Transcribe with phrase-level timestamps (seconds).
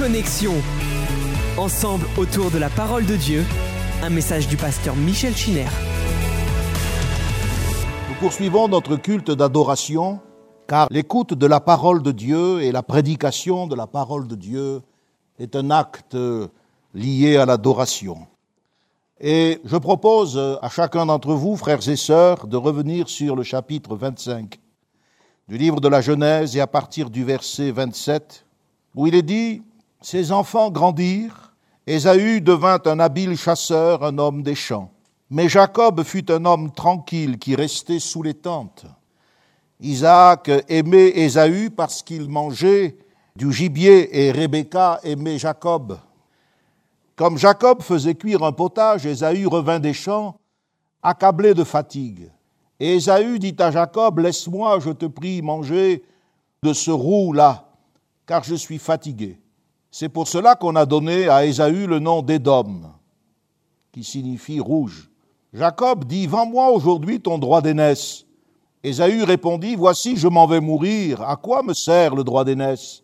[0.00, 0.54] Connexion.
[1.58, 3.44] Ensemble autour de la parole de Dieu,
[4.02, 5.66] un message du pasteur Michel Chiner.
[8.08, 10.20] Nous poursuivons notre culte d'adoration,
[10.66, 14.80] car l'écoute de la parole de Dieu et la prédication de la parole de Dieu
[15.38, 16.16] est un acte
[16.94, 18.26] lié à l'adoration.
[19.20, 23.96] Et je propose à chacun d'entre vous, frères et sœurs, de revenir sur le chapitre
[23.96, 24.58] 25
[25.46, 28.46] du livre de la Genèse et à partir du verset 27,
[28.94, 29.62] où il est dit,
[30.02, 31.52] Ses enfants grandirent,
[31.86, 34.90] Ésaü devint un habile chasseur, un homme des champs.
[35.28, 38.86] Mais Jacob fut un homme tranquille qui restait sous les tentes.
[39.80, 42.96] Isaac aimait Ésaü parce qu'il mangeait
[43.36, 45.98] du gibier et Rebecca aimait Jacob.
[47.14, 50.36] Comme Jacob faisait cuire un potage, Ésaü revint des champs,
[51.02, 52.30] accablé de fatigue.
[52.78, 56.02] Et Ésaü dit à Jacob, Laisse-moi, je te prie, manger
[56.62, 57.68] de ce roux-là,
[58.26, 59.39] car je suis fatigué.
[59.90, 62.82] C'est pour cela qu'on a donné à Ésaü le nom d'Édom,
[63.92, 65.10] qui signifie rouge.
[65.52, 68.24] Jacob dit, Vends-moi aujourd'hui ton droit d'aînesse.
[68.84, 71.22] Ésaü répondit, Voici, je m'en vais mourir.
[71.22, 73.02] À quoi me sert le droit d'aînesse?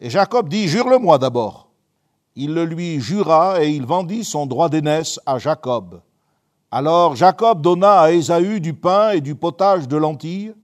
[0.00, 1.68] Et Jacob dit, Jure-le-moi d'abord.
[2.36, 6.00] Il le lui jura et il vendit son droit d'aînesse à Jacob.
[6.70, 10.54] Alors Jacob donna à Ésaü du pain et du potage de lentilles.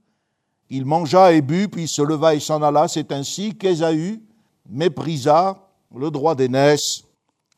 [0.69, 2.87] Il mangea et but, puis se leva et s'en alla.
[2.87, 4.21] C'est ainsi qu'Ésaü
[4.69, 7.03] méprisa le droit d'aînesse.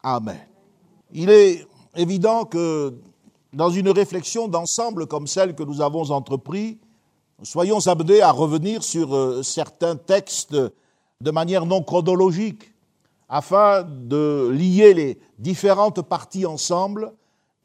[0.01, 0.39] Amen.
[1.11, 1.65] Il est
[1.95, 2.93] évident que
[3.53, 6.77] dans une réflexion d'ensemble comme celle que nous avons entreprise,
[7.43, 10.55] soyons amenés à revenir sur euh, certains textes
[11.21, 12.73] de manière non chronologique,
[13.29, 17.13] afin de lier les différentes parties ensemble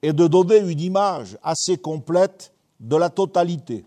[0.02, 3.84] et de donner une image assez complète de la totalité.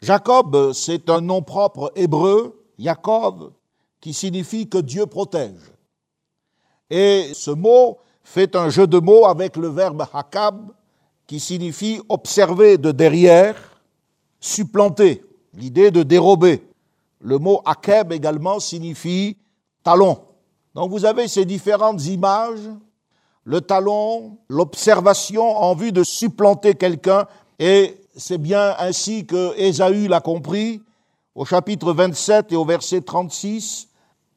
[0.00, 3.52] Jacob, c'est un nom propre hébreu, Jacob,
[4.00, 5.72] qui signifie que Dieu protège.
[6.90, 10.70] Et ce mot fait un jeu de mots avec le verbe hakab,
[11.26, 13.56] qui signifie observer de derrière,
[14.40, 15.22] supplanter,
[15.54, 16.62] l'idée de dérober.
[17.20, 19.36] Le mot akeb également signifie
[19.82, 20.18] talon.
[20.74, 22.70] Donc vous avez ces différentes images
[23.48, 27.26] le talon, l'observation en vue de supplanter quelqu'un,
[27.58, 30.82] et c'est bien ainsi que Ésaü l'a compris
[31.34, 33.87] au chapitre 27 et au verset 36,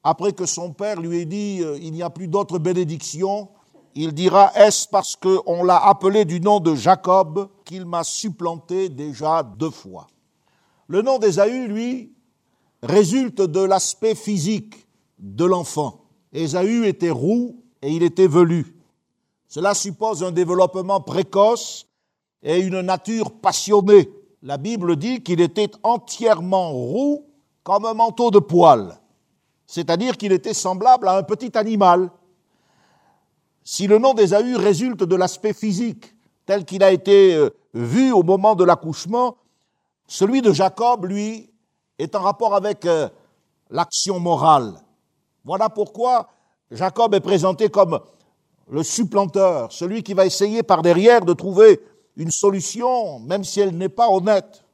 [0.03, 3.49] après que son père lui ait dit euh, il n'y a plus d'autre bénédiction,
[3.93, 9.43] il dira est-ce parce qu'on l'a appelé du nom de Jacob qu'il m'a supplanté déjà
[9.43, 10.07] deux fois?
[10.87, 12.13] Le nom d'Ésaü, lui,
[12.83, 14.87] résulte de l'aspect physique
[15.19, 16.01] de l'enfant.
[16.33, 18.75] Ésaü était roux et il était velu.
[19.47, 21.87] Cela suppose un développement précoce
[22.41, 24.09] et une nature passionnée.
[24.41, 27.25] La Bible dit qu'il était entièrement roux
[27.63, 28.99] comme un manteau de poils,
[29.71, 32.11] c'est-à-dire qu'il était semblable à un petit animal.
[33.63, 36.13] Si le nom d'Ésaü résulte de l'aspect physique
[36.45, 39.37] tel qu'il a été euh, vu au moment de l'accouchement,
[40.07, 41.49] celui de Jacob, lui,
[41.99, 43.07] est en rapport avec euh,
[43.69, 44.73] l'action morale.
[45.45, 46.27] Voilà pourquoi
[46.69, 48.01] Jacob est présenté comme
[48.69, 51.79] le supplanteur, celui qui va essayer par derrière de trouver
[52.17, 54.65] une solution, même si elle n'est pas honnête.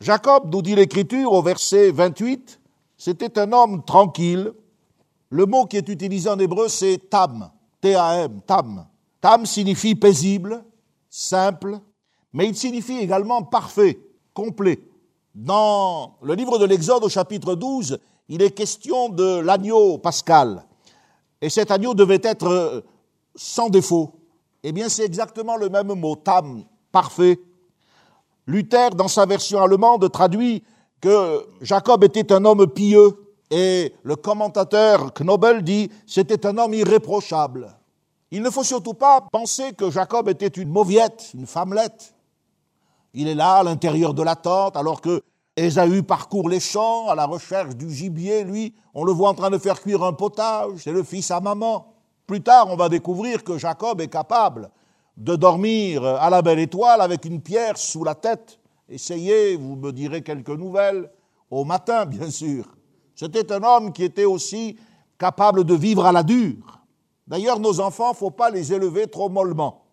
[0.00, 2.59] Jacob, nous dit l'Écriture au verset 28,
[3.00, 4.52] c'était un homme tranquille.
[5.30, 7.50] Le mot qui est utilisé en hébreu, c'est tam,
[7.80, 8.86] T-A-M, tam.
[9.22, 10.62] Tam signifie paisible,
[11.08, 11.80] simple,
[12.34, 13.98] mais il signifie également parfait,
[14.34, 14.80] complet.
[15.34, 20.66] Dans le livre de l'Exode au chapitre 12, il est question de l'agneau pascal.
[21.40, 22.84] Et cet agneau devait être
[23.34, 24.12] sans défaut.
[24.62, 27.40] Eh bien, c'est exactement le même mot, tam, parfait.
[28.46, 30.62] Luther, dans sa version allemande, traduit
[31.00, 33.16] que Jacob était un homme pieux
[33.50, 37.76] et le commentateur Knobel dit c'était un homme irréprochable.
[38.30, 42.14] Il ne faut surtout pas penser que Jacob était une mauviette, une femmelette.
[43.12, 45.22] Il est là à l'intérieur de la tente alors que
[45.56, 49.50] Ésaü parcourt les champs à la recherche du gibier, lui, on le voit en train
[49.50, 51.92] de faire cuire un potage, c'est le fils à maman.
[52.26, 54.70] Plus tard, on va découvrir que Jacob est capable
[55.16, 58.59] de dormir à la belle étoile avec une pierre sous la tête.
[58.90, 61.08] Essayez, vous me direz quelques nouvelles,
[61.48, 62.64] au matin, bien sûr.
[63.14, 64.76] C'était un homme qui était aussi
[65.16, 66.80] capable de vivre à la dure.
[67.26, 69.84] D'ailleurs, nos enfants, ne faut pas les élever trop mollement.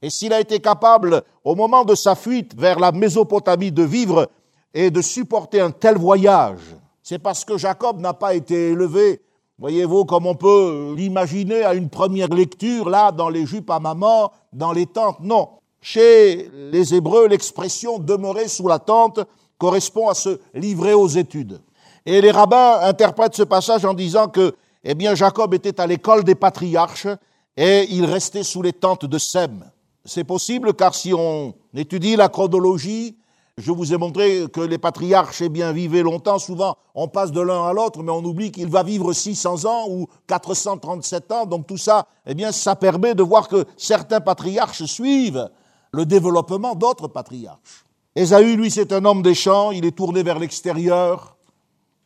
[0.00, 4.30] Et s'il a été capable, au moment de sa fuite vers la Mésopotamie, de vivre
[4.72, 9.20] et de supporter un tel voyage, c'est parce que Jacob n'a pas été élevé
[9.62, 14.32] Voyez-vous comme on peut l'imaginer à une première lecture, là, dans les jupes à maman,
[14.52, 15.20] dans les tentes?
[15.20, 15.50] Non.
[15.84, 19.18] Chez les Hébreux, l'expression demeurer sous la tente
[19.58, 21.60] correspond à se livrer aux études.
[22.06, 26.22] Et les rabbins interprètent ce passage en disant que eh bien Jacob était à l'école
[26.22, 27.08] des patriarches
[27.56, 29.64] et il restait sous les tentes de Sem.
[30.04, 33.16] C'est possible car si on étudie la chronologie,
[33.58, 36.38] je vous ai montré que les patriarches, eh bien, vivaient longtemps.
[36.38, 39.86] Souvent, on passe de l'un à l'autre, mais on oublie qu'il va vivre 600 ans
[39.90, 41.44] ou 437 ans.
[41.44, 45.50] Donc tout ça, eh bien, ça permet de voir que certains patriarches suivent
[45.92, 47.84] le développement d'autres patriarches.
[48.14, 49.70] Ésaü, lui, c'est un homme des champs.
[49.70, 51.36] Il est tourné vers l'extérieur.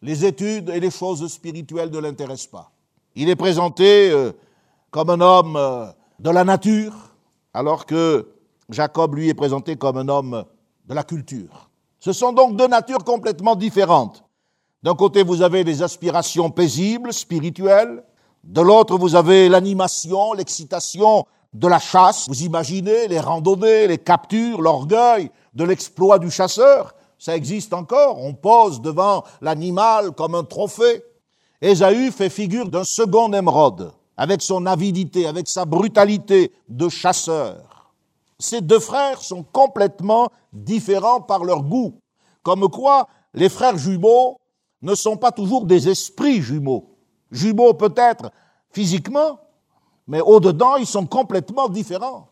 [0.03, 2.71] Les études et les choses spirituelles ne l'intéressent pas.
[3.15, 4.33] Il est présenté euh,
[4.91, 5.87] comme un homme euh,
[6.19, 6.93] de la nature,
[7.55, 8.29] alors que
[8.69, 10.45] Jacob, lui, est présenté comme un homme
[10.87, 11.71] de la culture.
[11.99, 14.25] Ce sont donc deux natures complètement différentes.
[14.83, 18.05] D'un côté, vous avez les aspirations paisibles, spirituelles.
[18.45, 22.27] De l'autre, vous avez l'animation, l'excitation de la chasse.
[22.29, 26.95] Vous imaginez les randonnées, les captures, l'orgueil de l'exploit du chasseur.
[27.19, 28.23] Ça existe encore.
[28.23, 31.03] On pose devant l'animal comme un trophée.
[31.63, 37.93] Ésaü fait figure d'un second émeraude, avec son avidité, avec sa brutalité de chasseur.
[38.39, 41.99] Ces deux frères sont complètement différents par leur goût.
[42.43, 44.39] Comme quoi, les frères jumeaux
[44.83, 46.97] ne sont pas toujours des esprits jumeaux.
[47.31, 48.31] Jumeaux peut-être
[48.71, 49.41] physiquement,
[50.07, 52.29] mais au-dedans, ils sont complètement différents.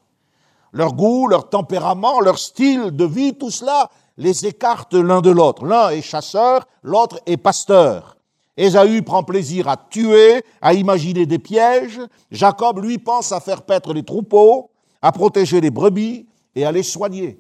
[0.73, 5.65] Leur goût, leur tempérament, leur style de vie, tout cela les écarte l'un de l'autre.
[5.65, 8.17] L'un est chasseur, l'autre est pasteur.
[8.56, 12.00] Ésaü prend plaisir à tuer, à imaginer des pièges.
[12.31, 14.70] Jacob, lui, pense à faire paître les troupeaux
[15.05, 17.38] à protéger les brebis et à les soigner.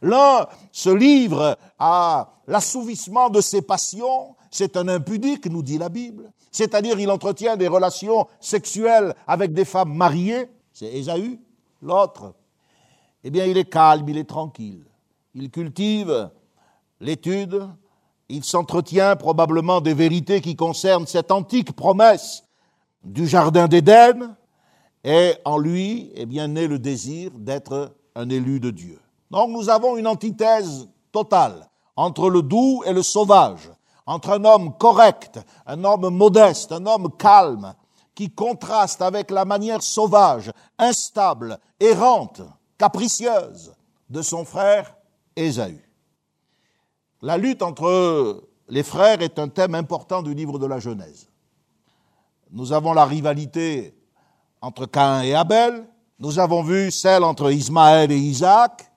[0.00, 6.32] L'un se livre à l'assouvissement de ses passions, c'est un impudique, nous dit la Bible,
[6.52, 11.40] c'est-à-dire il entretient des relations sexuelles avec des femmes mariées, c'est Ésaü,
[11.80, 12.34] l'autre,
[13.24, 14.84] eh bien il est calme, il est tranquille,
[15.34, 16.30] il cultive
[17.00, 17.68] l'étude,
[18.28, 22.44] il s'entretient probablement des vérités qui concernent cette antique promesse
[23.02, 24.36] du Jardin d'Éden,
[25.04, 29.00] et en lui, eh bien, naît le désir d'être un élu de Dieu.
[29.30, 33.70] Donc nous avons une antithèse totale entre le doux et le sauvage,
[34.06, 37.74] entre un homme correct, un homme modeste, un homme calme,
[38.14, 42.42] qui contraste avec la manière sauvage, instable, errante,
[42.78, 43.72] capricieuse
[44.10, 44.94] de son frère
[45.36, 45.80] Ésaü.
[47.22, 51.28] La lutte entre les frères est un thème important du livre de la Genèse.
[52.50, 53.94] Nous avons la rivalité
[54.60, 55.86] entre Cain et Abel.
[56.18, 58.92] Nous avons vu celle entre Ismaël et Isaac.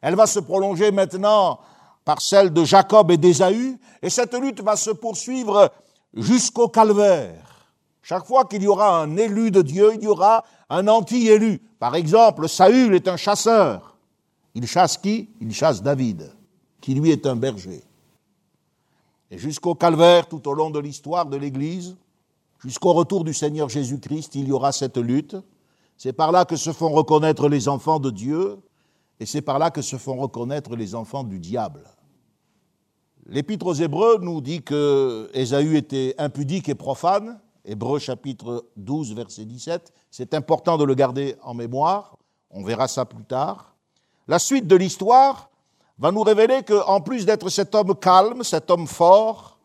[0.00, 1.60] Elle va se prolonger maintenant
[2.04, 3.78] par celle de Jacob et d'Ésaü.
[4.02, 5.72] Et cette lutte va se poursuivre
[6.14, 7.68] jusqu'au calvaire.
[8.02, 11.60] Chaque fois qu'il y aura un élu de Dieu, il y aura un anti-élu.
[11.78, 13.96] Par exemple, Saül est un chasseur.
[14.54, 15.30] Il chasse qui?
[15.40, 16.30] Il chasse David,
[16.80, 17.82] qui lui est un berger.
[19.30, 21.96] Et jusqu'au calvaire, tout au long de l'histoire de l'Église,
[22.64, 25.36] Jusqu'au retour du Seigneur Jésus-Christ, il y aura cette lutte.
[25.98, 28.56] C'est par là que se font reconnaître les enfants de Dieu
[29.20, 31.84] et c'est par là que se font reconnaître les enfants du diable.
[33.26, 37.40] L'Épître aux Hébreux nous dit que Ésaü était impudique et profane.
[37.64, 39.92] Hébreux chapitre 12, verset 17.
[40.10, 42.18] C'est important de le garder en mémoire.
[42.50, 43.74] On verra ça plus tard.
[44.28, 45.48] La suite de l'histoire
[45.98, 49.58] va nous révéler qu'en plus d'être cet homme calme, cet homme fort,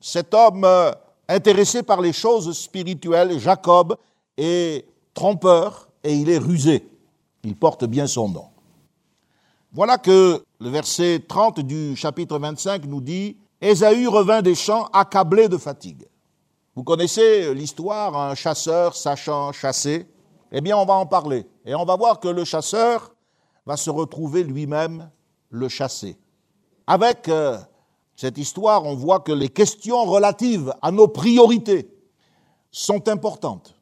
[0.00, 0.92] cet homme euh,
[1.28, 3.96] intéressé par les choses spirituelles, Jacob
[4.36, 6.88] est trompeur et il est rusé.
[7.42, 8.53] Il porte bien son nom.
[9.74, 15.48] Voilà que le verset 30 du chapitre 25 nous dit Ésaü revint des champs accablé
[15.48, 16.06] de fatigue.
[16.76, 20.06] Vous connaissez l'histoire, un chasseur sachant chasser?
[20.52, 21.44] Eh bien, on va en parler.
[21.64, 23.16] Et on va voir que le chasseur
[23.66, 25.10] va se retrouver lui-même
[25.50, 26.16] le chassé.
[26.86, 27.58] Avec euh,
[28.14, 31.90] cette histoire, on voit que les questions relatives à nos priorités
[32.70, 33.74] sont importantes,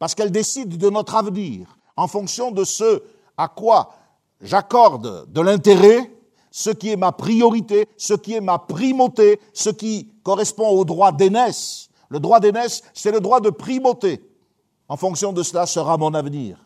[0.00, 3.04] parce qu'elles décident de notre avenir en fonction de ce
[3.36, 3.92] à quoi
[4.40, 6.12] j'accorde de l'intérêt,
[6.50, 11.12] ce qui est ma priorité, ce qui est ma primauté, ce qui correspond au droit
[11.12, 11.88] d'aînesse.
[12.08, 14.22] Le droit d'aînesse, c'est le droit de primauté.
[14.88, 16.58] En fonction de cela sera mon avenir.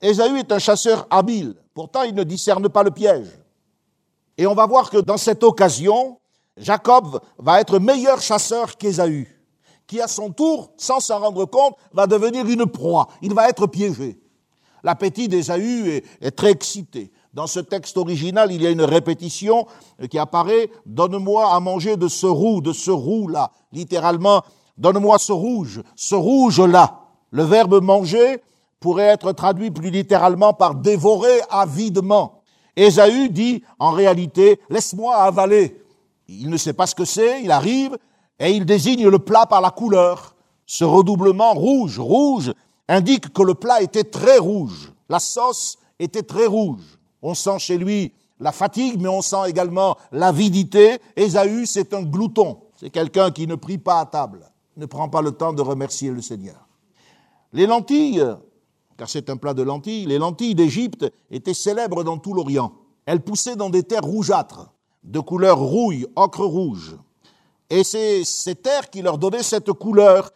[0.00, 3.28] Ésaü est un chasseur habile, pourtant il ne discerne pas le piège.
[4.36, 6.18] Et on va voir que dans cette occasion,
[6.56, 9.28] Jacob va être meilleur chasseur qu'Ésaü,
[9.86, 13.08] qui à son tour, sans s'en rendre compte, va devenir une proie.
[13.22, 14.20] Il va être piégé.
[14.84, 17.10] L'appétit d'Ésaü est, très excité.
[17.32, 19.66] Dans ce texte original, il y a une répétition
[20.10, 23.50] qui apparaît Donne-moi à manger de ce roux, de ce roux-là.
[23.72, 24.42] Littéralement,
[24.76, 27.00] donne-moi ce rouge, ce rouge-là.
[27.30, 28.42] Le verbe manger
[28.78, 32.42] pourrait être traduit plus littéralement par dévorer avidement.
[32.76, 35.82] Ésaü dit en réalité Laisse-moi avaler.
[36.28, 37.96] Il ne sait pas ce que c'est, il arrive
[38.38, 40.34] et il désigne le plat par la couleur.
[40.66, 42.52] Ce redoublement rouge, rouge,
[42.88, 44.92] indique que le plat était très rouge.
[45.08, 46.98] La sauce était très rouge.
[47.22, 50.98] On sent chez lui la fatigue, mais on sent également l'avidité.
[51.16, 52.58] Ésaü, c'est un glouton.
[52.76, 56.10] C'est quelqu'un qui ne prie pas à table, ne prend pas le temps de remercier
[56.10, 56.68] le Seigneur.
[57.52, 58.24] Les lentilles,
[58.96, 62.72] car c'est un plat de lentilles, les lentilles d'Égypte étaient célèbres dans tout l'Orient.
[63.06, 64.72] Elles poussaient dans des terres rougeâtres,
[65.04, 66.96] de couleur rouille, ocre rouge.
[67.70, 70.30] Et c'est ces terres qui leur donnaient cette couleur.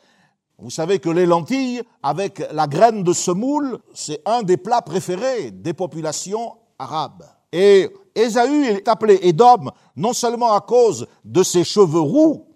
[0.61, 5.53] Vous savez que les lentilles, avec la graine de semoule, c'est un des plats préférés
[5.53, 7.23] des populations arabes.
[7.53, 12.47] Et Ésaü est appelé Édom non seulement à cause de ses cheveux roux,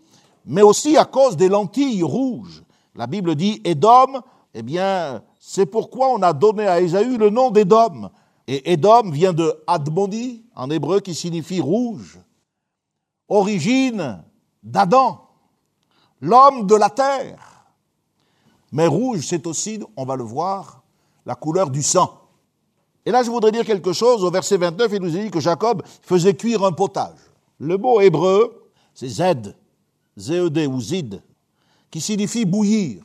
[0.44, 2.64] mais aussi à cause des lentilles rouges.
[2.96, 4.20] La Bible dit Édom,
[4.52, 8.10] eh bien, c'est pourquoi on a donné à Ésaü le nom d'Édom.
[8.48, 12.18] Et Édom vient de Admoni, en hébreu, qui signifie rouge.
[13.28, 14.24] Origine
[14.64, 15.28] d'Adam,
[16.20, 17.51] l'homme de la terre.
[18.72, 20.82] Mais rouge, c'est aussi, on va le voir,
[21.26, 22.18] la couleur du sang.
[23.04, 24.24] Et là, je voudrais dire quelque chose.
[24.24, 27.18] Au verset 29, il nous dit que Jacob faisait cuire un potage.
[27.58, 29.54] Le mot hébreu, c'est Z,
[30.18, 31.22] Z-E-D ou Zid,
[31.90, 33.02] qui signifie bouillir.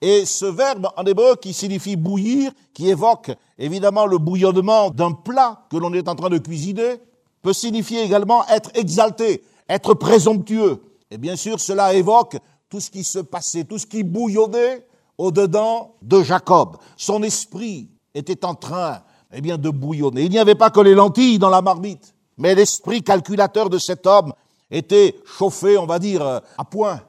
[0.00, 5.64] Et ce verbe en hébreu qui signifie bouillir, qui évoque évidemment le bouillonnement d'un plat
[5.70, 6.96] que l'on est en train de cuisiner,
[7.42, 10.82] peut signifier également être exalté, être présomptueux.
[11.10, 12.36] Et bien sûr, cela évoque
[12.74, 14.84] tout ce qui se passait, tout ce qui bouillonnait
[15.16, 16.76] au-dedans de Jacob.
[16.96, 19.00] Son esprit était en train
[19.32, 20.22] eh bien, de bouillonner.
[20.22, 24.08] Il n'y avait pas que les lentilles dans la marmite, mais l'esprit calculateur de cet
[24.08, 24.32] homme
[24.72, 27.00] était chauffé, on va dire, euh, à point.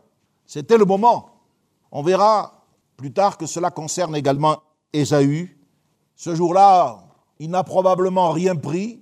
[0.46, 1.32] C'était le moment.
[1.92, 2.64] On verra
[2.96, 4.62] plus tard que cela concerne également
[4.94, 5.58] Ésaü.
[6.16, 7.06] Ce jour-là,
[7.40, 9.02] il n'a probablement rien pris.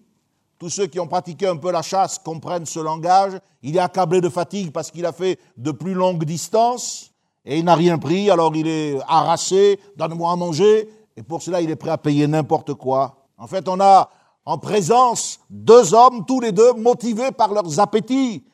[0.64, 3.34] Tous ceux qui ont pratiqué un peu la chasse comprennent ce langage.
[3.64, 7.12] Il est accablé de fatigue parce qu'il a fait de plus longues distances
[7.44, 11.60] et il n'a rien pris, alors il est harassé, donne-moi à manger, et pour cela,
[11.60, 13.28] il est prêt à payer n'importe quoi.
[13.38, 14.10] En fait, on a
[14.46, 18.46] en présence deux hommes, tous les deux motivés par leurs appétits.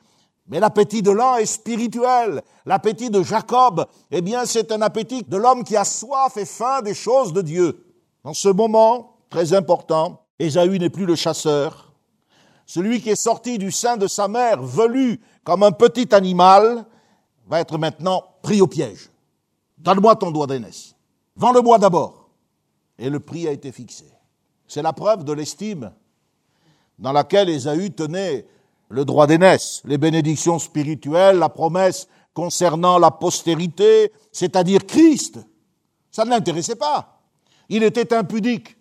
[0.47, 2.41] Mais l'appétit de l'un est spirituel.
[2.65, 6.81] L'appétit de Jacob, eh bien, c'est un appétit de l'homme qui a soif et faim
[6.81, 7.85] des choses de Dieu.
[8.23, 11.88] Dans ce moment très important, Ésaü n'est plus le chasseur.
[12.69, 16.85] Celui qui est sorti du sein de sa mère, velu comme un petit animal,
[17.47, 19.09] va être maintenant pris au piège.
[19.79, 20.93] Donne-moi ton doigt d'aînesse.
[21.35, 22.29] Vends-le-moi d'abord
[22.99, 24.05] et le prix a été fixé.
[24.67, 25.91] C'est la preuve de l'estime
[26.99, 28.45] dans laquelle Ésaü tenait
[28.89, 35.39] le droit d'aînesse, les bénédictions spirituelles, la promesse concernant la postérité, c'est-à-dire Christ.
[36.11, 37.19] Ça ne l'intéressait pas.
[37.67, 38.77] Il était impudique.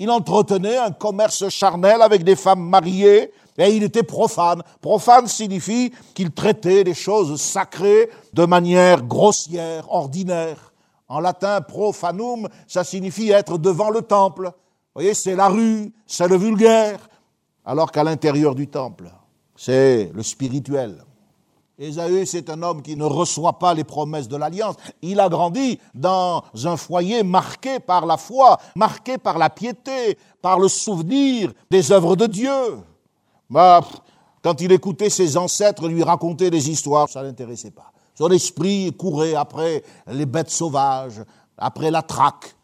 [0.00, 4.62] Il entretenait un commerce charnel avec des femmes mariées et il était profane.
[4.80, 10.72] Profane signifie qu'il traitait les choses sacrées de manière grossière, ordinaire.
[11.08, 14.44] En latin, profanum, ça signifie être devant le temple.
[14.44, 17.00] Vous voyez, c'est la rue, c'est le vulgaire.
[17.64, 19.10] Alors qu'à l'intérieur du temple,
[19.56, 21.02] c'est le spirituel.
[21.78, 24.74] Ésaü, c'est un homme qui ne reçoit pas les promesses de l'alliance.
[25.00, 30.58] Il a grandi dans un foyer marqué par la foi, marqué par la piété, par
[30.58, 32.80] le souvenir des œuvres de Dieu.
[33.48, 33.80] Bah,
[34.42, 37.92] quand il écoutait ses ancêtres lui raconter des histoires, ça l'intéressait pas.
[38.16, 41.22] Son esprit courait après les bêtes sauvages,
[41.56, 42.56] après la traque.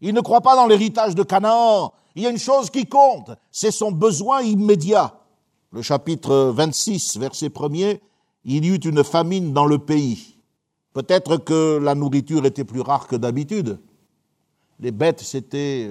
[0.00, 1.92] Il ne croit pas dans l'héritage de Canaan.
[2.16, 5.14] Il y a une chose qui compte, c'est son besoin immédiat.
[5.70, 8.00] Le chapitre 26, verset 1er,
[8.46, 10.38] il y eut une famine dans le pays.
[10.92, 13.80] Peut-être que la nourriture était plus rare que d'habitude.
[14.80, 15.90] Les bêtes s'étaient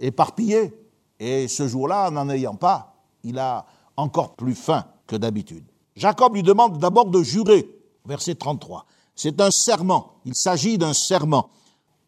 [0.00, 0.74] éparpillées.
[1.18, 3.64] Et ce jour-là, n'en ayant pas, il a
[3.96, 5.64] encore plus faim que d'habitude.
[5.94, 7.70] Jacob lui demande d'abord de jurer
[8.04, 8.84] verset 33.
[9.14, 11.48] C'est un serment, il s'agit d'un serment.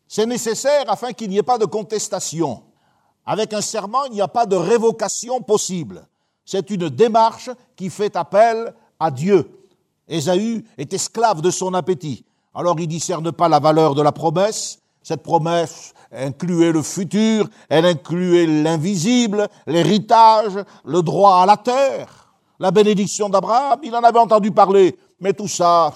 [0.08, 2.62] C'est nécessaire afin qu'il n'y ait pas de contestation.
[3.24, 6.06] Avec un serment, il n'y a pas de révocation possible.
[6.44, 9.57] C'est une démarche qui fait appel à Dieu.
[10.08, 12.24] Ésaü est esclave de son appétit.
[12.54, 14.80] Alors il discerne pas la valeur de la promesse.
[15.02, 22.70] Cette promesse incluait le futur, elle incluait l'invisible, l'héritage, le droit à la terre, la
[22.70, 23.80] bénédiction d'Abraham.
[23.82, 25.92] Il en avait entendu parler mais tout ça,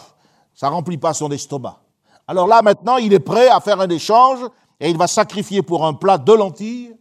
[0.54, 1.80] ça remplit pas son estomac.
[2.26, 4.40] Alors là, maintenant, il est prêt à faire un échange
[4.80, 6.96] et il va sacrifier pour un plat de lentilles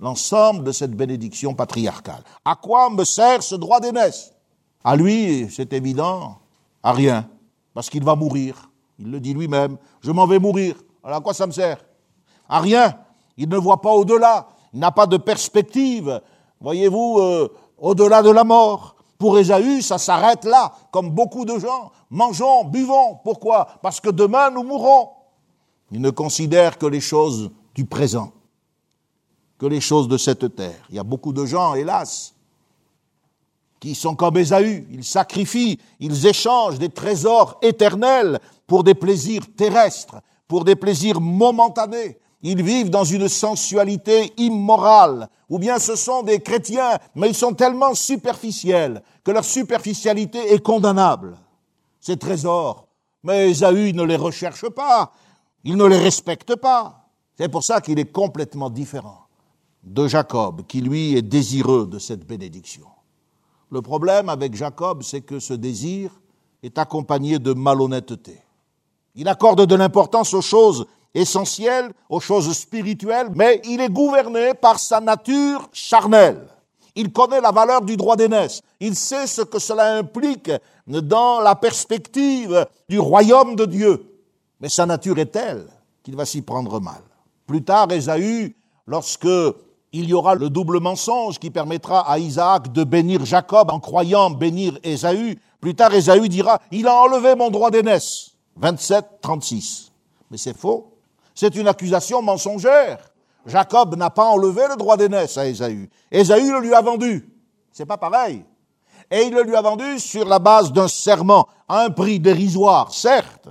[0.00, 2.22] l'ensemble de cette bénédiction patriarcale.
[2.44, 4.32] À quoi me sert ce droit d'aînesse?
[4.84, 6.38] À lui, c'est évident,
[6.86, 7.28] à rien,
[7.74, 8.70] parce qu'il va mourir.
[9.00, 10.76] Il le dit lui-même, je m'en vais mourir.
[11.02, 11.84] Alors à quoi ça me sert
[12.48, 12.96] À rien.
[13.36, 14.46] Il ne voit pas au-delà.
[14.72, 16.20] Il n'a pas de perspective,
[16.60, 18.94] voyez-vous, euh, au-delà de la mort.
[19.18, 21.90] Pour Ésaü, ça s'arrête là, comme beaucoup de gens.
[22.08, 23.18] Mangeons, buvons.
[23.24, 23.66] Pourquoi?
[23.82, 25.08] Parce que demain, nous mourrons.
[25.90, 28.30] Il ne considère que les choses du présent,
[29.58, 30.86] que les choses de cette terre.
[30.90, 32.35] Il y a beaucoup de gens, hélas,
[33.80, 34.86] qui sont comme Ésaü.
[34.90, 40.16] Ils sacrifient, ils échangent des trésors éternels pour des plaisirs terrestres,
[40.48, 42.18] pour des plaisirs momentanés.
[42.42, 47.54] Ils vivent dans une sensualité immorale, ou bien ce sont des chrétiens, mais ils sont
[47.54, 51.36] tellement superficiels que leur superficialité est condamnable.
[52.00, 52.86] Ces trésors,
[53.24, 55.12] mais Ésaü ne les recherche pas,
[55.64, 57.08] il ne les respecte pas.
[57.36, 59.26] C'est pour ça qu'il est complètement différent
[59.82, 62.86] de Jacob, qui lui est désireux de cette bénédiction.
[63.70, 66.10] Le problème avec Jacob, c'est que ce désir
[66.62, 68.40] est accompagné de malhonnêteté.
[69.14, 74.78] Il accorde de l'importance aux choses essentielles, aux choses spirituelles, mais il est gouverné par
[74.78, 76.46] sa nature charnelle.
[76.94, 78.62] Il connaît la valeur du droit d'aînesse.
[78.80, 80.50] Il sait ce que cela implique
[80.86, 84.22] dans la perspective du royaume de Dieu.
[84.60, 85.66] Mais sa nature est telle
[86.02, 87.02] qu'il va s'y prendre mal.
[87.46, 88.54] Plus tard, Ésaü,
[88.86, 89.28] lorsque
[89.96, 94.30] il y aura le double mensonge qui permettra à Isaac de bénir Jacob en croyant
[94.30, 98.32] bénir Ésaü, plus tard Ésaü dira, il a enlevé mon droit d'aînesse.
[98.56, 99.92] 27, 36.
[100.30, 100.92] Mais c'est faux.
[101.34, 102.98] C'est une accusation mensongère.
[103.46, 105.88] Jacob n'a pas enlevé le droit d'aînesse à Ésaü.
[106.10, 107.28] Ésaü le lui a vendu.
[107.72, 108.44] C'est pas pareil.
[109.10, 112.92] Et il le lui a vendu sur la base d'un serment, à un prix dérisoire,
[112.92, 113.48] certes,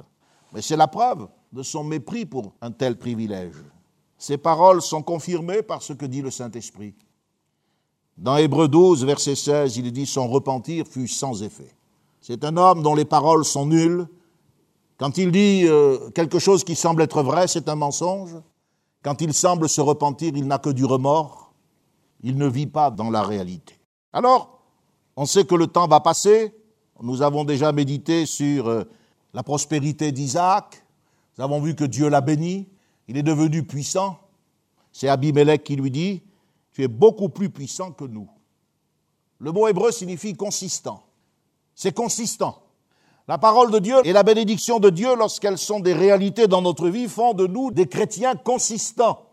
[0.53, 3.55] mais c'est la preuve de son mépris pour un tel privilège.
[4.17, 6.95] Ces paroles sont confirmées par ce que dit le Saint-Esprit.
[8.17, 11.75] Dans Hébreu 12, verset 16, il dit Son repentir fut sans effet.
[12.21, 14.07] C'est un homme dont les paroles sont nulles,
[14.97, 18.35] quand il dit euh, quelque chose qui semble être vrai, c'est un mensonge.
[19.03, 21.53] Quand il semble se repentir, il n'a que du remords.
[22.23, 23.77] Il ne vit pas dans la réalité.
[24.13, 24.61] Alors,
[25.17, 26.55] on sait que le temps va passer.
[27.01, 28.83] Nous avons déjà médité sur euh,
[29.33, 30.83] la prospérité d'Isaac.
[31.37, 32.69] Nous avons vu que Dieu l'a béni.
[33.07, 34.19] Il est devenu puissant.
[34.91, 36.23] C'est Abimelech qui lui dit,
[36.71, 38.29] tu es beaucoup plus puissant que nous.
[39.39, 41.03] Le mot hébreu signifie consistant.
[41.73, 42.61] C'est consistant.
[43.27, 46.89] La parole de Dieu et la bénédiction de Dieu, lorsqu'elles sont des réalités dans notre
[46.89, 49.25] vie, font de nous des chrétiens consistants.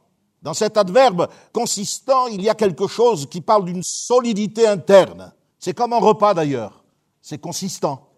[0.42, 5.32] Dans cet adverbe consistant, il y a quelque chose qui parle d'une solidité interne.
[5.58, 6.82] C'est comme un repas d'ailleurs.
[7.20, 8.08] C'est consistant.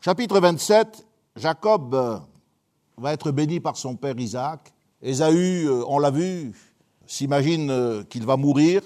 [0.00, 2.18] Chapitre 27, Jacob euh,
[2.96, 4.72] va être béni par son père Isaac.
[5.02, 6.52] Ésaü, euh, on l'a vu,
[7.06, 8.82] s'imagine euh, qu'il va mourir.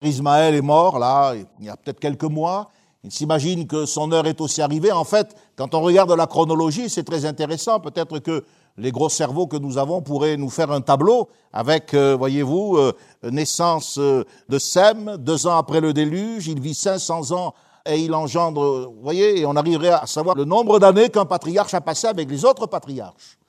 [0.00, 2.70] Ismaël est mort, là, il y a peut-être quelques mois.
[3.04, 4.90] Il s'imagine que son heure est aussi arrivée.
[4.90, 7.78] En fait, quand on regarde la chronologie, c'est très intéressant.
[7.78, 8.44] Peut-être que
[8.78, 12.78] les gros cerveaux que nous avons pourraient nous faire un tableau avec, euh, voyez-vous,
[13.24, 18.92] naissance de Sem, deux ans après le déluge, il vit 500 ans et il engendre,
[19.02, 22.44] voyez, et on arriverait à savoir le nombre d'années qu'un patriarche a passé avec les
[22.46, 23.39] autres patriarches.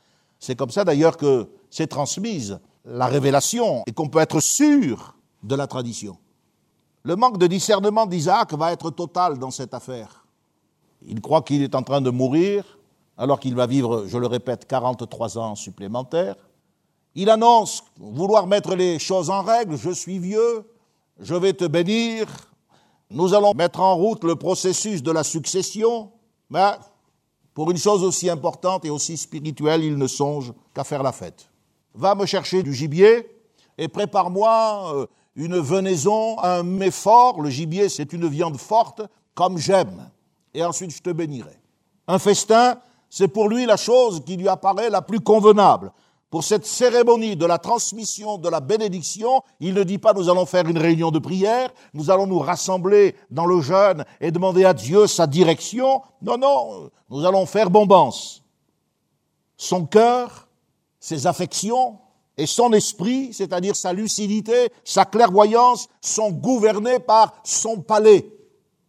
[0.42, 5.56] C'est comme ça d'ailleurs que c'est transmise la révélation et qu'on peut être sûr de
[5.56, 6.18] la tradition.
[7.04, 10.26] Le manque de discernement d'Isaac va être total dans cette affaire.
[11.06, 12.80] Il croit qu'il est en train de mourir,
[13.18, 16.36] alors qu'il va vivre, je le répète, 43 ans supplémentaires.
[17.14, 20.64] Il annonce vouloir mettre les choses en règle, je suis vieux,
[21.20, 22.28] je vais te bénir,
[23.12, 26.12] nous allons mettre en route le processus de la succession,
[27.54, 31.50] pour une chose aussi importante et aussi spirituelle, il ne songe qu'à faire la fête.
[31.94, 33.28] Va me chercher du gibier
[33.78, 39.02] et prépare-moi euh, une venaison, un mets fort, le gibier c'est une viande forte,
[39.34, 40.10] comme j'aime,
[40.54, 41.58] et ensuite je te bénirai.
[42.08, 42.78] Un festin,
[43.10, 45.92] c'est pour lui la chose qui lui apparaît la plus convenable.
[46.32, 50.46] Pour cette cérémonie de la transmission de la bénédiction, il ne dit pas nous allons
[50.46, 54.74] faire une réunion de prière, nous allons nous rassembler dans le jeûne et demander à
[54.74, 56.02] Dieu sa direction.
[56.22, 58.44] Non, non, nous allons faire bombance.
[59.58, 60.48] Son cœur,
[61.02, 62.00] ses affections,
[62.38, 68.26] et son esprit, c'est-à-dire sa lucidité, sa clairvoyance, sont gouvernés par son palais.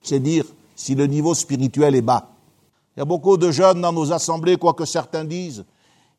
[0.00, 0.44] C'est dire
[0.76, 2.30] si le niveau spirituel est bas.
[2.96, 5.64] Il y a beaucoup de jeunes dans nos assemblées, quoi que certains disent.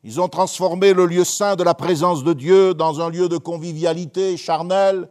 [0.04, 3.38] Ils ont transformé le lieu saint de la présence de Dieu dans un lieu de
[3.38, 5.10] convivialité charnelle,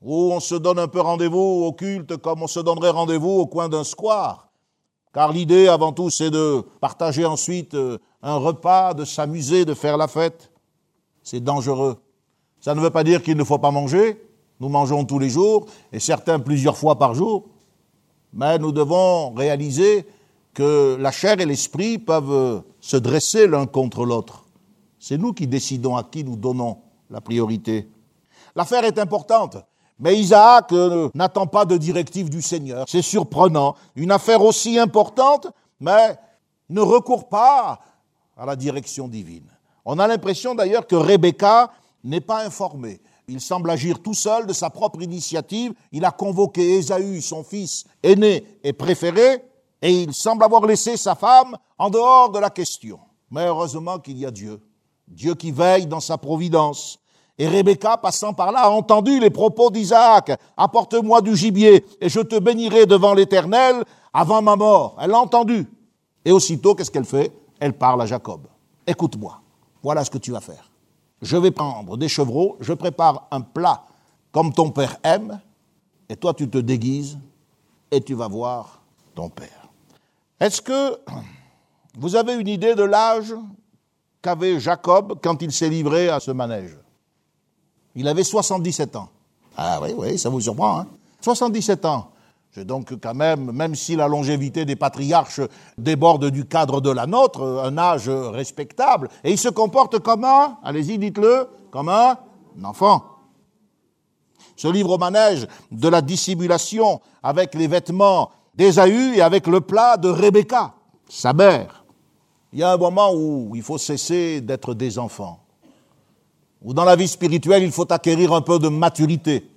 [0.00, 3.46] où on se donne un peu rendez-vous au culte comme on se donnerait rendez-vous au
[3.46, 4.48] coin d'un square.
[5.12, 9.96] Car l'idée, avant tout, c'est de partager ensuite euh, un repas, de s'amuser, de faire
[9.96, 10.52] la fête
[11.28, 11.98] c'est dangereux.
[12.58, 14.18] Ça ne veut pas dire qu'il ne faut pas manger.
[14.60, 17.50] Nous mangeons tous les jours, et certains plusieurs fois par jour.
[18.32, 20.06] Mais nous devons réaliser
[20.54, 24.46] que la chair et l'esprit peuvent se dresser l'un contre l'autre.
[24.98, 26.78] C'est nous qui décidons à qui nous donnons
[27.10, 27.86] la priorité.
[28.56, 29.58] L'affaire est importante,
[29.98, 32.86] Mais Isaac euh, n'attend pas de directive du Seigneur.
[32.88, 33.74] C'est surprenant.
[33.94, 35.48] Une affaire aussi importante,
[35.80, 36.16] mais
[36.70, 37.78] ne recourt pas
[38.38, 39.50] à la direction divine.
[39.84, 41.70] On a l'impression d'ailleurs que Rebecca
[42.04, 43.02] n'est pas informée.
[43.26, 45.74] Il semble agir tout seul de sa propre initiative.
[45.92, 49.42] Il a convoqué Ésaü, son fils aîné et préféré,
[49.80, 52.98] et il semble avoir laissé sa femme en dehors de la question.
[53.30, 54.60] Mais heureusement qu'il y a Dieu.
[55.06, 56.98] Dieu qui veille dans sa providence.
[57.38, 60.32] Et Rebecca, passant par là, a entendu les propos d'Isaac.
[60.56, 64.96] Apporte-moi du gibier et je te bénirai devant l'Éternel avant ma mort.
[65.00, 65.66] Elle l'a entendu.
[66.24, 67.32] Et aussitôt, qu'est-ce qu'elle fait?
[67.60, 68.46] Elle parle à Jacob.
[68.86, 69.40] Écoute-moi.
[69.82, 70.70] Voilà ce que tu vas faire.
[71.22, 73.84] Je vais prendre des chevreaux, je prépare un plat
[74.30, 75.40] comme ton père aime,
[76.08, 77.18] et toi tu te déguises
[77.90, 78.80] et tu vas voir
[79.14, 79.57] ton père.
[80.40, 80.98] Est-ce que
[81.96, 83.34] vous avez une idée de l'âge
[84.22, 86.76] qu'avait Jacob quand il s'est livré à ce manège?
[87.94, 89.08] Il avait 77 ans.
[89.56, 90.86] Ah oui, oui, ça vous surprend, hein?
[91.20, 92.12] 77 ans.
[92.52, 95.40] C'est donc quand même, même si la longévité des patriarches
[95.76, 100.56] déborde du cadre de la nôtre, un âge respectable, et il se comporte comme un,
[100.62, 102.16] allez-y, dites-le, comme un
[102.64, 103.04] enfant.
[104.56, 109.96] Ce livre au manège de la dissimulation avec les vêtements d'Ésaü et avec le plat
[109.96, 110.74] de Rebecca,
[111.08, 111.84] sa mère.
[112.52, 115.44] Il y a un moment où il faut cesser d'être des enfants,
[116.60, 119.48] où dans la vie spirituelle, il faut acquérir un peu de maturité.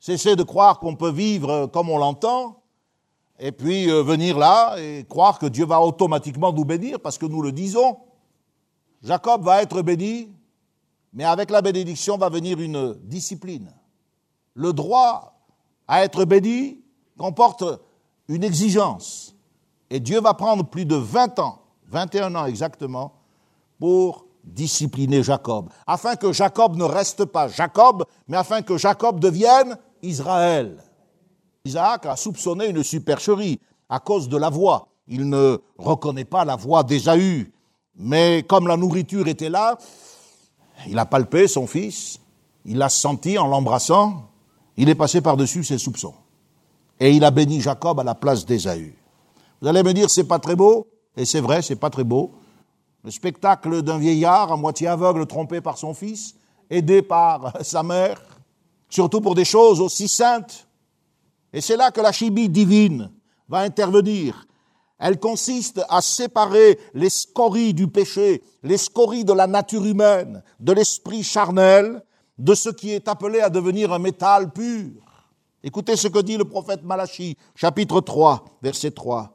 [0.00, 2.62] Cesser de croire qu'on peut vivre comme on l'entend,
[3.38, 7.26] et puis euh, venir là et croire que Dieu va automatiquement nous bénir parce que
[7.26, 7.98] nous le disons.
[9.04, 10.32] Jacob va être béni,
[11.12, 13.70] mais avec la bénédiction va venir une discipline.
[14.54, 15.38] Le droit
[15.86, 16.80] à être béni
[17.16, 17.62] comporte
[18.28, 19.34] une exigence.
[19.90, 23.12] Et Dieu va prendre plus de 20 ans, 21 ans exactement,
[23.78, 29.76] pour discipliner Jacob, afin que Jacob ne reste pas Jacob, mais afin que Jacob devienne
[30.02, 30.82] Israël.
[31.64, 34.88] Isaac a soupçonné une supercherie à cause de la voix.
[35.08, 37.52] Il ne reconnaît pas la voix d'Ésaü.
[37.96, 39.78] Mais comme la nourriture était là,
[40.86, 42.20] il a palpé son fils,
[42.64, 44.28] il l'a senti en l'embrassant,
[44.76, 46.14] il est passé par-dessus ses soupçons.
[46.98, 48.94] Et il a béni Jacob à la place d'Ésaü.
[49.60, 52.32] Vous allez me dire, c'est pas très beau, et c'est vrai, c'est pas très beau.
[53.04, 56.34] Le spectacle d'un vieillard à moitié aveugle trompé par son fils,
[56.70, 58.20] aidé par sa mère,
[58.88, 60.66] surtout pour des choses aussi saintes.
[61.52, 63.10] Et c'est là que la chimie divine
[63.48, 64.46] va intervenir.
[64.98, 70.72] Elle consiste à séparer les scories du péché, les scories de la nature humaine, de
[70.72, 72.02] l'esprit charnel,
[72.38, 74.90] de ce qui est appelé à devenir un métal pur.
[75.66, 79.32] Écoutez ce que dit le prophète Malachi, chapitre 3, verset 3.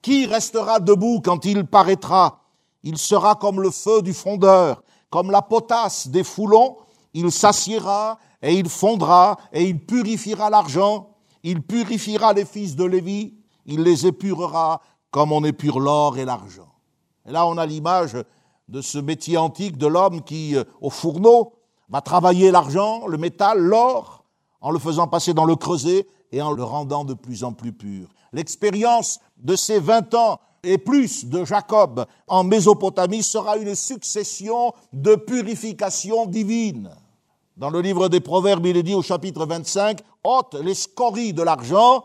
[0.00, 2.46] Qui restera debout quand il paraîtra?
[2.82, 6.78] Il sera comme le feu du fondeur, comme la potasse des foulons,
[7.12, 11.10] il s'assiera et il fondra, et il purifiera l'argent,
[11.42, 13.34] il purifiera les fils de Lévi,
[13.66, 16.72] il les épurera comme on épure l'or et l'argent.
[17.28, 18.16] Et là, on a l'image
[18.68, 21.52] de ce métier antique de l'homme qui, euh, au fourneau,
[21.90, 24.15] va travailler l'argent, le métal, l'or,
[24.66, 27.72] en le faisant passer dans le creuset et en le rendant de plus en plus
[27.72, 28.08] pur.
[28.32, 35.14] L'expérience de ces vingt ans et plus de Jacob en Mésopotamie sera une succession de
[35.14, 36.90] purifications divines.
[37.56, 41.44] Dans le livre des Proverbes, il est dit au chapitre 25, ôte les scories de
[41.44, 42.04] l'argent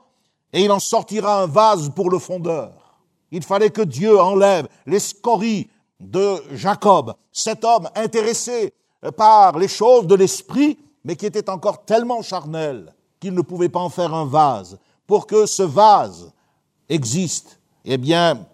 [0.54, 3.00] et il en sortira un vase pour le fondeur.
[3.32, 5.68] Il fallait que Dieu enlève les scories
[6.00, 8.72] de Jacob, cet homme intéressé
[9.18, 13.80] par les choses de l'esprit, mais qui était encore tellement charnel qu'il ne pouvait pas
[13.80, 14.80] en faire un vase.
[15.08, 16.32] Pour que ce vase
[16.90, 18.46] existe, eh bien,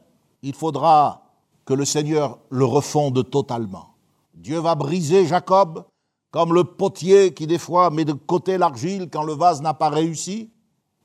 [0.41, 1.23] il faudra
[1.65, 3.89] que le Seigneur le refonde totalement.
[4.33, 5.85] Dieu va briser Jacob,
[6.31, 9.89] comme le potier qui des fois met de côté l'argile quand le vase n'a pas
[9.89, 10.51] réussi,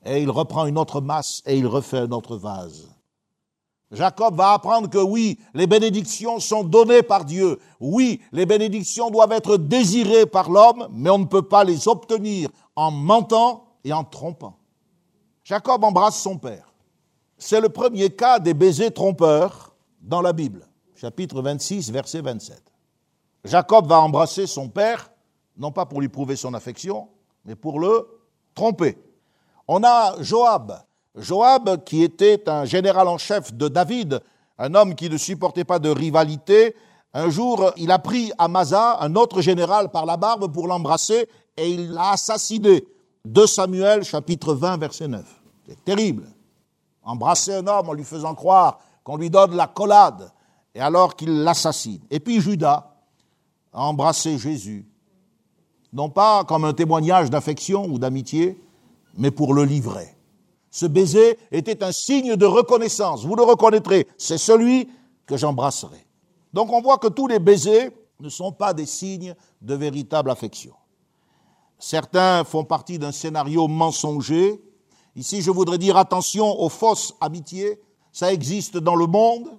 [0.05, 2.92] et il reprend une autre masse et il refait un autre vase.
[3.93, 7.59] Jacob va apprendre que oui, les bénédictions sont données par Dieu.
[7.79, 12.49] Oui, les bénédictions doivent être désirées par l'homme, mais on ne peut pas les obtenir
[12.75, 14.57] en mentant et en trompant.
[15.43, 16.73] Jacob embrasse son père.
[17.37, 22.61] C'est le premier cas des baisers trompeurs dans la Bible, chapitre 26, verset 27.
[23.45, 25.11] Jacob va embrasser son père
[25.57, 27.09] non pas pour lui prouver son affection,
[27.45, 28.07] mais pour le
[28.55, 28.97] tromper.
[29.67, 30.83] On a Joab,
[31.15, 34.21] Joab qui était un général en chef de David,
[34.57, 36.75] un homme qui ne supportait pas de rivalité.
[37.13, 41.69] Un jour, il a pris Amasa, un autre général, par la barbe pour l'embrasser et
[41.69, 42.85] il l'a assassiné.
[43.25, 45.23] 2 Samuel, chapitre 20, verset 9.
[45.67, 46.27] C'est terrible.
[47.03, 50.31] Embrasser un homme en lui faisant croire qu'on lui donne la collade
[50.73, 52.01] et alors qu'il l'assassine.
[52.09, 52.95] Et puis Judas
[53.71, 54.87] a embrassé Jésus
[55.93, 58.59] non pas comme un témoignage d'affection ou d'amitié,
[59.15, 60.15] mais pour le livrer.
[60.73, 63.23] Ce baiser était un signe de reconnaissance.
[63.23, 64.89] Vous le reconnaîtrez, c'est celui
[65.27, 66.03] que j'embrasserai.
[66.51, 70.73] Donc on voit que tous les baisers ne sont pas des signes de véritable affection.
[71.77, 74.59] Certains font partie d'un scénario mensonger.
[75.15, 77.79] Ici, je voudrais dire attention aux fausses amitiés.
[78.11, 79.49] Ça existe dans le monde,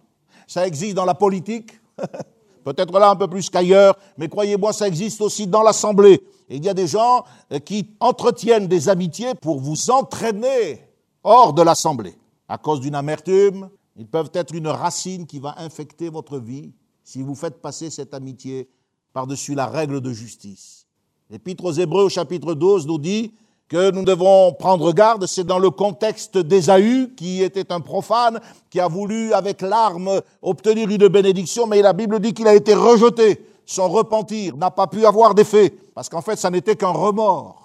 [0.49, 1.81] ça existe dans la politique,
[2.65, 6.21] peut-être là un peu plus qu'ailleurs, mais croyez-moi, ça existe aussi dans l'Assemblée.
[6.49, 10.81] il y a des gens euh, qui entretiennent des amitiés pour vous entraîner
[11.25, 12.15] hors de l'Assemblée.
[12.49, 17.23] À cause d'une amertume, ils peuvent être une racine qui va infecter votre vie si
[17.23, 18.69] vous faites passer cette amitié
[19.13, 20.87] par-dessus la règle de justice.
[21.31, 23.33] L'Épître aux Hébreux au chapitre 12 nous dit
[23.69, 28.79] que nous devons prendre garde, c'est dans le contexte d'Ésaü, qui était un profane, qui
[28.79, 33.47] a voulu avec l'arme obtenir une bénédiction, mais la Bible dit qu'il a été rejeté.
[33.65, 37.64] Son repentir n'a pas pu avoir d'effet, parce qu'en fait, ça n'était qu'un remords.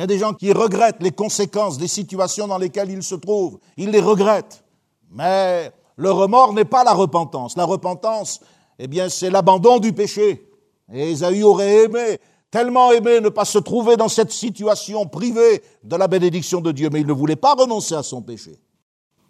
[0.00, 3.14] Il y a des gens qui regrettent les conséquences des situations dans lesquelles ils se
[3.14, 3.58] trouvent.
[3.76, 4.64] Ils les regrettent.
[5.10, 7.54] Mais le remords n'est pas la repentance.
[7.54, 8.40] La repentance,
[8.78, 10.48] eh bien, c'est l'abandon du péché.
[10.90, 12.18] Et Esaü aurait aimé,
[12.50, 16.88] tellement aimé ne pas se trouver dans cette situation privée de la bénédiction de Dieu,
[16.90, 18.58] mais il ne voulait pas renoncer à son péché.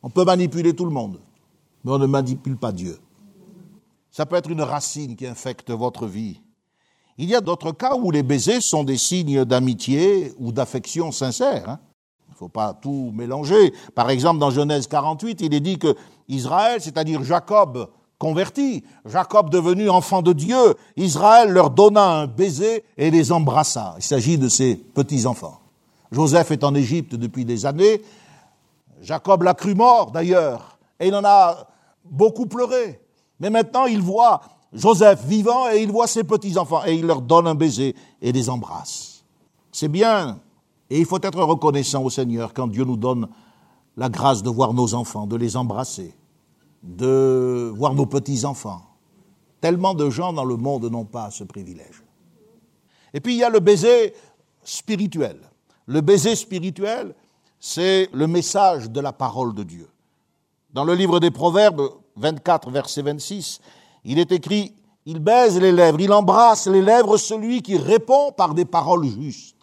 [0.05, 1.19] On peut manipuler tout le monde,
[1.83, 2.97] mais on ne manipule pas Dieu.
[4.13, 6.41] Ça peut être une racine qui infecte votre vie.
[7.19, 11.69] Il y a d'autres cas où les baisers sont des signes d'amitié ou d'affection sincère.
[11.69, 11.79] Hein.
[12.29, 13.73] Il ne faut pas tout mélanger.
[13.95, 15.95] Par exemple, dans Genèse 48, il est dit que
[16.29, 23.11] Israël, c'est-à-dire Jacob, converti, Jacob devenu enfant de Dieu, Israël leur donna un baiser et
[23.11, 23.95] les embrassa.
[23.97, 25.61] Il s'agit de ses petits-enfants.
[26.13, 28.03] Joseph est en Égypte depuis des années.
[29.01, 31.67] Jacob l'a cru mort d'ailleurs, et il en a
[32.05, 33.01] beaucoup pleuré.
[33.39, 34.43] Mais maintenant, il voit
[34.73, 38.49] Joseph vivant et il voit ses petits-enfants et il leur donne un baiser et les
[38.49, 39.25] embrasse.
[39.73, 40.41] C'est bien.
[40.89, 43.29] Et il faut être reconnaissant au Seigneur quand Dieu nous donne
[43.97, 46.15] la grâce de voir nos enfants, de les embrasser
[46.83, 48.83] de voir nos petits-enfants.
[49.61, 52.03] Tellement de gens dans le monde n'ont pas ce privilège.
[53.13, 54.15] Et puis il y a le baiser
[54.63, 55.37] spirituel.
[55.87, 57.15] Le baiser spirituel,
[57.59, 59.89] c'est le message de la parole de Dieu.
[60.73, 63.61] Dans le livre des Proverbes 24, verset 26,
[64.05, 64.75] il est écrit,
[65.07, 69.57] il baise les lèvres, il embrasse les lèvres celui qui répond par des paroles justes.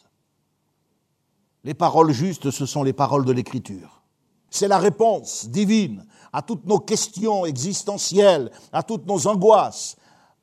[1.63, 4.01] Les paroles justes, ce sont les paroles de l'Écriture.
[4.49, 9.95] C'est la réponse divine à toutes nos questions existentielles, à toutes nos angoisses,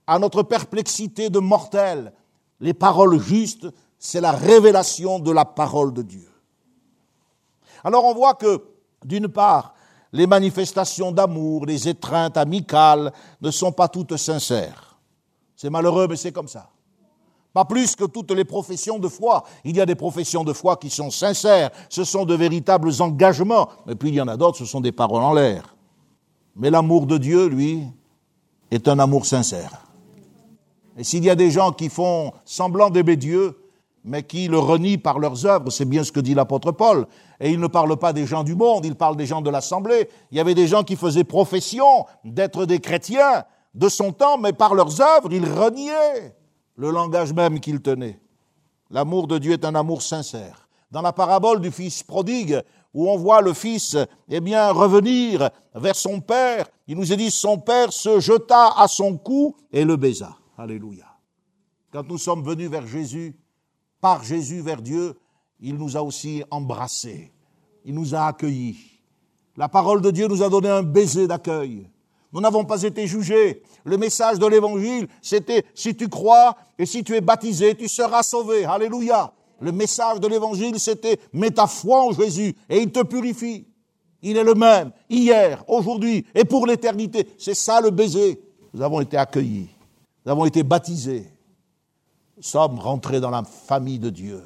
[0.06, 2.12] à notre perplexité de mortels.
[2.60, 3.66] Les paroles justes,
[3.98, 6.30] c'est la révélation de la parole de Dieu.
[7.82, 8.62] Alors on voit que,
[9.04, 9.73] d'une part,
[10.14, 14.96] les manifestations d'amour, les étreintes amicales ne sont pas toutes sincères.
[15.56, 16.70] C'est malheureux, mais c'est comme ça.
[17.52, 19.42] Pas plus que toutes les professions de foi.
[19.64, 23.68] Il y a des professions de foi qui sont sincères, ce sont de véritables engagements,
[23.86, 25.74] mais puis il y en a d'autres, ce sont des paroles en l'air.
[26.54, 27.82] Mais l'amour de Dieu, lui,
[28.70, 29.84] est un amour sincère.
[30.96, 33.58] Et s'il y a des gens qui font semblant d'aimer Dieu,
[34.04, 37.06] mais qui le renient par leurs œuvres, c'est bien ce que dit l'apôtre Paul.
[37.40, 40.08] Et il ne parle pas des gens du monde, il parle des gens de l'Assemblée.
[40.30, 44.52] Il y avait des gens qui faisaient profession d'être des chrétiens de son temps, mais
[44.52, 46.36] par leurs œuvres, ils reniaient
[46.76, 48.20] le langage même qu'il tenait.
[48.90, 50.68] L'amour de Dieu est un amour sincère.
[50.90, 52.60] Dans la parabole du fils prodigue,
[52.92, 53.96] où on voit le fils,
[54.28, 58.86] eh bien, revenir vers son père, il nous est dit, son père se jeta à
[58.86, 60.36] son cou et le baisa.
[60.56, 61.06] Alléluia.
[61.90, 63.36] Quand nous sommes venus vers Jésus,
[64.04, 65.14] par Jésus vers Dieu,
[65.60, 67.32] il nous a aussi embrassés.
[67.86, 69.00] Il nous a accueillis.
[69.56, 71.88] La parole de Dieu nous a donné un baiser d'accueil.
[72.30, 73.62] Nous n'avons pas été jugés.
[73.82, 78.22] Le message de l'évangile, c'était si tu crois et si tu es baptisé, tu seras
[78.22, 78.66] sauvé.
[78.66, 79.32] Alléluia.
[79.58, 83.66] Le message de l'évangile, c'était mets ta foi en Jésus et il te purifie.
[84.20, 87.26] Il est le même, hier, aujourd'hui et pour l'éternité.
[87.38, 88.38] C'est ça le baiser.
[88.74, 89.70] Nous avons été accueillis.
[90.26, 91.33] Nous avons été baptisés.
[92.44, 94.42] Sommes rentrés dans la famille de Dieu.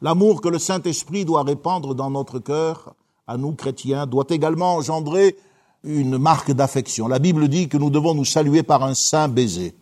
[0.00, 2.94] L'amour que le Saint-Esprit doit répandre dans notre cœur,
[3.26, 5.36] à nous chrétiens, doit également engendrer
[5.84, 7.08] une marque d'affection.
[7.08, 9.74] La Bible dit que nous devons nous saluer par un saint baiser.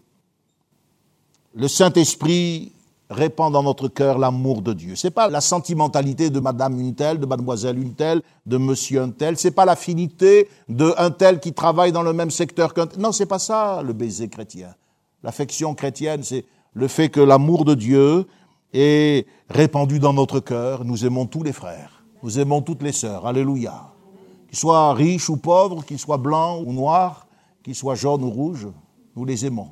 [1.54, 2.72] Le Saint-Esprit
[3.08, 4.96] répand dans notre cœur l'amour de Dieu.
[4.96, 9.10] C'est pas la sentimentalité de madame une telle, de mademoiselle une telle, de monsieur un
[9.10, 13.00] tel, c'est pas l'affinité de un tel qui travaille dans le même secteur qu'un tel.
[13.00, 14.74] Non, c'est pas ça le baiser chrétien.
[15.22, 18.26] L'affection chrétienne, c'est le fait que l'amour de Dieu
[18.72, 20.84] est répandu dans notre cœur.
[20.84, 22.04] Nous aimons tous les frères.
[22.22, 23.26] Nous aimons toutes les sœurs.
[23.26, 23.90] Alléluia
[24.50, 27.28] qu'ils soient riches ou pauvres, qu'ils soient blancs ou noirs,
[27.62, 28.66] qu'ils soient jaunes ou rouges,
[29.14, 29.70] nous les aimons.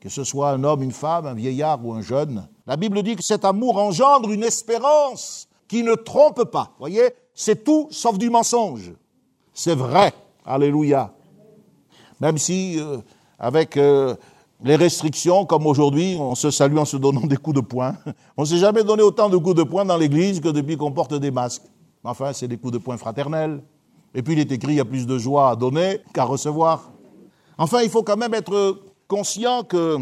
[0.00, 2.46] que ce soit un homme, une femme, un vieillard ou un jeune.
[2.66, 6.72] La Bible dit que cet amour engendre une espérance qui ne trompe pas.
[6.78, 8.92] Voyez, c'est tout sauf du mensonge.
[9.54, 10.12] C'est vrai.
[10.44, 11.14] Alléluia.
[12.20, 12.98] Même si, euh,
[13.38, 14.14] avec euh,
[14.62, 17.96] les restrictions, comme aujourd'hui, on se salue en se donnant des coups de poing.
[18.36, 20.92] On ne s'est jamais donné autant de coups de poing dans l'Église que depuis qu'on
[20.92, 21.64] porte des masques.
[22.02, 23.62] Enfin, c'est des coups de poing fraternels.
[24.14, 26.92] Et puis il est écrit, il y a plus de joie à donner qu'à recevoir.
[27.58, 29.98] Enfin, il faut quand même être conscient que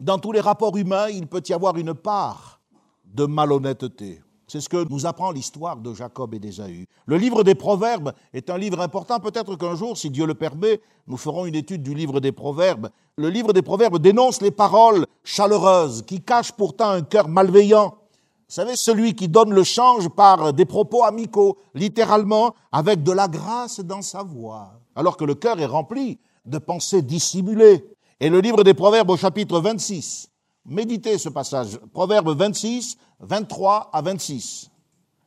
[0.00, 2.60] dans tous les rapports humains, il peut y avoir une part
[3.04, 4.20] de malhonnêteté.
[4.54, 6.86] C'est ce que nous apprend l'histoire de Jacob et d'Ésaü.
[7.06, 9.18] Le livre des Proverbes est un livre important.
[9.18, 12.88] Peut-être qu'un jour, si Dieu le permet, nous ferons une étude du livre des Proverbes.
[13.16, 17.96] Le livre des Proverbes dénonce les paroles chaleureuses qui cachent pourtant un cœur malveillant.
[17.96, 23.26] Vous savez, celui qui donne le change par des propos amicaux, littéralement, avec de la
[23.26, 27.84] grâce dans sa voix, alors que le cœur est rempli de pensées dissimulées.
[28.20, 30.28] Et le livre des Proverbes au chapitre 26,
[30.64, 34.70] méditez ce passage, Proverbes 26, 23 à 26.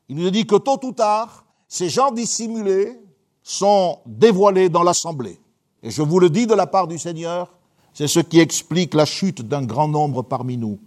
[0.09, 2.99] Il nous dit que tôt ou tard, ces gens dissimulés
[3.43, 5.39] sont dévoilés dans l'assemblée.
[5.83, 7.53] Et je vous le dis de la part du Seigneur,
[7.93, 10.79] c'est ce qui explique la chute d'un grand nombre parmi nous.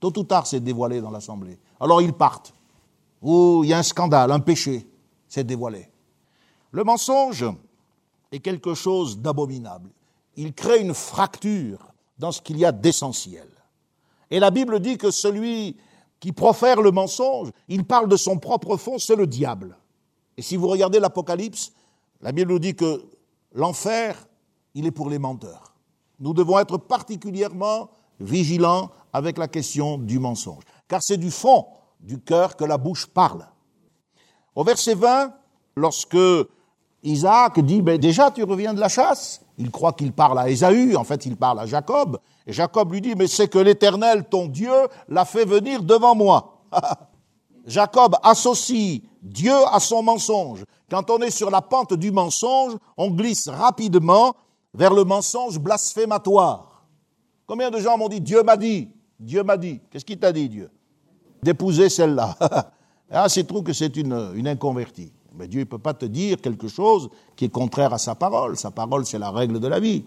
[0.00, 1.58] Tôt ou tard, c'est dévoilé dans l'assemblée.
[1.80, 2.52] Alors ils partent.
[3.22, 4.86] Ou il y a un scandale, un péché,
[5.28, 5.88] c'est dévoilé.
[6.72, 7.46] Le mensonge
[8.32, 9.90] est quelque chose d'abominable.
[10.36, 11.78] Il crée une fracture
[12.18, 13.46] dans ce qu'il y a d'essentiel.
[14.32, 15.76] Et la Bible dit que celui
[16.18, 19.76] qui profère le mensonge, il parle de son propre fond, c'est le diable.
[20.38, 21.72] Et si vous regardez l'Apocalypse,
[22.22, 23.04] la Bible nous dit que
[23.52, 24.26] l'enfer,
[24.74, 25.74] il est pour les menteurs.
[26.18, 27.90] Nous devons être particulièrement
[28.20, 30.62] vigilants avec la question du mensonge.
[30.88, 31.66] Car c'est du fond
[32.00, 33.46] du cœur que la bouche parle.
[34.54, 35.30] Au verset 20,
[35.76, 36.16] lorsque
[37.02, 40.96] Isaac dit, ben déjà tu reviens de la chasse, il croit qu'il parle à Ésaü,
[40.96, 44.46] en fait il parle à Jacob, et Jacob lui dit, mais c'est que l'Éternel, ton
[44.46, 44.72] Dieu,
[45.08, 46.62] l'a fait venir devant moi.
[47.66, 50.64] Jacob associe Dieu à son mensonge.
[50.90, 54.34] Quand on est sur la pente du mensonge, on glisse rapidement
[54.74, 56.84] vers le mensonge blasphématoire.
[57.46, 58.88] Combien de gens m'ont dit Dieu m'a dit
[59.22, 59.80] Dieu m'a dit.
[59.90, 60.70] Qu'est-ce qu'il t'a dit, Dieu?
[61.42, 62.36] D'épouser celle-là.
[63.10, 65.12] ah, c'est trop que c'est une, une inconvertie.
[65.34, 68.56] Mais Dieu ne peut pas te dire quelque chose qui est contraire à sa parole.
[68.56, 70.04] Sa parole, c'est la règle de la vie.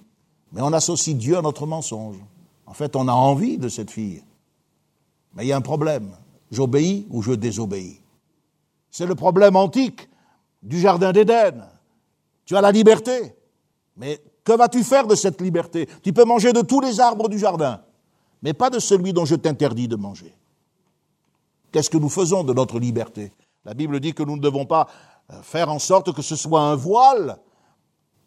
[0.51, 2.17] Mais on associe Dieu à notre mensonge.
[2.65, 4.23] En fait, on a envie de cette fille.
[5.33, 6.11] Mais il y a un problème.
[6.51, 7.99] J'obéis ou je désobéis.
[8.91, 10.07] C'est le problème antique
[10.63, 11.65] du Jardin d'Éden.
[12.45, 13.35] Tu as la liberté.
[13.97, 15.89] Mais que vas-tu faire de cette liberté?
[16.03, 17.81] Tu peux manger de tous les arbres du jardin
[18.45, 20.31] mais pas de celui dont je t'interdis de manger.
[21.71, 23.33] Qu'est-ce que nous faisons de notre liberté?
[23.65, 24.87] La Bible dit que nous ne devons pas
[25.41, 27.37] faire en sorte que ce soit un voile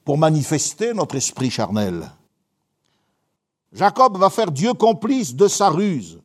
[0.04, 2.10] pour manifester notre esprit charnel.
[3.72, 6.20] Jacob va faire Dieu complice de sa ruse.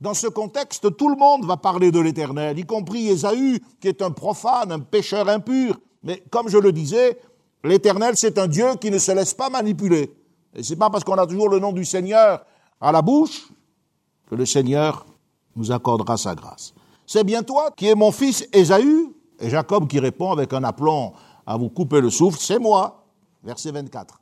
[0.00, 4.00] Dans ce contexte, tout le monde va parler de l'Éternel, y compris Ésaü, qui est
[4.00, 5.80] un profane, un pécheur impur.
[6.04, 7.18] Mais comme je le disais,
[7.64, 10.14] l'Éternel, c'est un Dieu qui ne se laisse pas manipuler.
[10.54, 12.44] Et c'est pas parce qu'on a toujours le nom du Seigneur
[12.80, 13.48] à la bouche
[14.30, 15.04] que le Seigneur
[15.56, 16.72] nous accordera sa grâce.
[17.04, 21.12] C'est bien toi qui es mon fils Ésaü Et Jacob qui répond avec un aplomb
[21.46, 23.04] à vous couper le souffle, c'est moi.
[23.42, 24.20] Verset 24.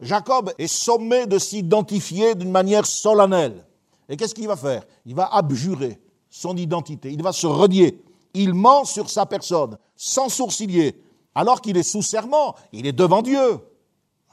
[0.00, 3.64] Jacob est sommé de s'identifier d'une manière solennelle.
[4.08, 4.84] Et qu'est-ce qu'il va faire?
[5.06, 8.02] Il va abjurer son identité, il va se renier.
[8.34, 11.00] Il ment sur sa personne, sans sourciller,
[11.34, 13.58] alors qu'il est sous serment, il est devant Dieu.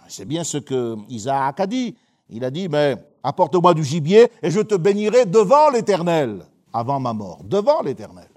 [0.08, 1.96] C'est bien ce que Isaac a dit.
[2.30, 7.14] Il a dit, mais apporte-moi du gibier et je te bénirai devant l'Éternel avant ma
[7.14, 8.28] mort, devant l'Éternel.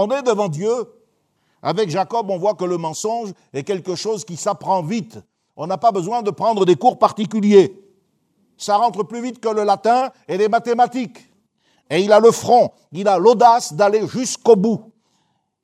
[0.00, 0.72] On est devant Dieu.
[1.60, 5.18] Avec Jacob, on voit que le mensonge est quelque chose qui s'apprend vite.
[5.56, 7.82] On n'a pas besoin de prendre des cours particuliers.
[8.56, 11.18] Ça rentre plus vite que le latin et les mathématiques.
[11.90, 14.92] Et il a le front, il a l'audace d'aller jusqu'au bout.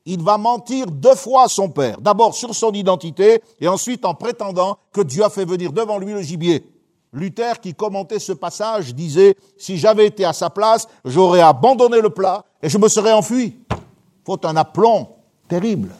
[0.04, 2.00] Il va mentir deux fois à son père.
[2.00, 6.12] D'abord sur son identité et ensuite en prétendant que Dieu a fait venir devant lui
[6.12, 6.66] le gibier.
[7.12, 12.10] Luther, qui commentait ce passage, disait, si j'avais été à sa place, j'aurais abandonné le
[12.10, 13.60] plat et je me serais enfui.
[14.24, 15.08] Faut un aplomb
[15.48, 15.90] terrible.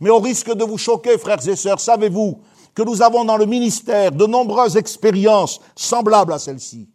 [0.00, 2.40] Mais au risque de vous choquer, frères et sœurs, savez-vous
[2.74, 6.88] que nous avons dans le ministère de nombreuses expériences semblables à celle-ci.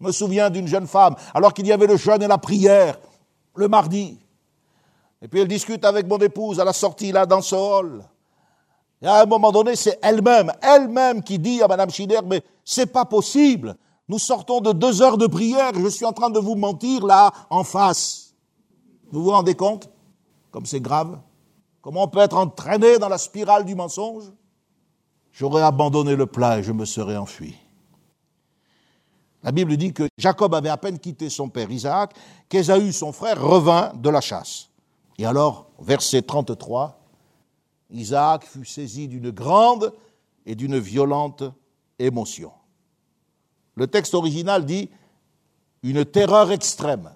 [0.00, 2.98] Je me souviens d'une jeune femme, alors qu'il y avait le jeûne et la prière,
[3.54, 4.18] le mardi.
[5.22, 8.04] Et puis elle discute avec mon épouse à la sortie là dans ce hall.
[9.00, 12.86] Et à un moment donné, c'est elle-même, elle-même qui dit à Madame Schiller, mais c'est
[12.86, 13.76] pas possible.
[14.08, 17.32] Nous sortons de deux heures de prière je suis en train de vous mentir là,
[17.48, 18.23] en face.
[19.10, 19.90] Vous vous rendez compte
[20.50, 21.20] Comme c'est grave?
[21.80, 24.24] Comment on peut être entraîné dans la spirale du mensonge?
[25.32, 27.56] J'aurais abandonné le plat et je me serais enfui.
[29.42, 32.14] La Bible dit que Jacob avait à peine quitté son père Isaac,
[32.48, 34.70] qu'Ésaü, son frère, revint de la chasse.
[35.18, 36.98] Et alors, verset 33,
[37.90, 39.92] Isaac fut saisi d'une grande
[40.46, 41.44] et d'une violente
[41.98, 42.52] émotion.
[43.76, 44.88] Le texte original dit
[45.82, 47.10] une terreur extrême.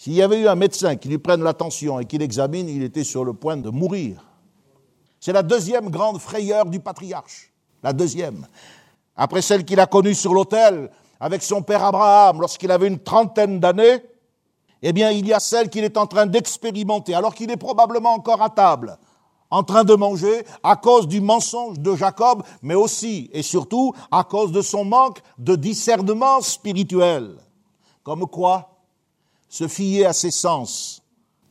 [0.00, 3.04] S'il y avait eu un médecin qui lui prenne l'attention et qui l'examine, il était
[3.04, 4.24] sur le point de mourir.
[5.20, 7.52] C'est la deuxième grande frayeur du patriarche.
[7.82, 8.46] La deuxième.
[9.14, 10.90] Après celle qu'il a connue sur l'autel
[11.20, 14.02] avec son père Abraham lorsqu'il avait une trentaine d'années,
[14.80, 18.14] eh bien, il y a celle qu'il est en train d'expérimenter alors qu'il est probablement
[18.14, 18.96] encore à table,
[19.50, 24.24] en train de manger à cause du mensonge de Jacob, mais aussi et surtout à
[24.24, 27.36] cause de son manque de discernement spirituel.
[28.02, 28.69] Comme quoi,
[29.50, 31.02] se fier à ses sens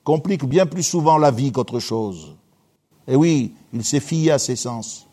[0.03, 2.35] complique bien plus souvent la vie qu'autre chose.
[3.07, 5.05] Et oui, il s'est fié à ses sens.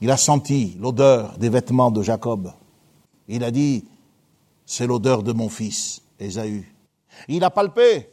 [0.00, 2.52] Il a senti l'odeur des vêtements de Jacob.
[3.26, 3.84] Il a dit,
[4.64, 6.72] c'est l'odeur de mon fils, Ésaü.
[7.26, 8.08] Il a palpé.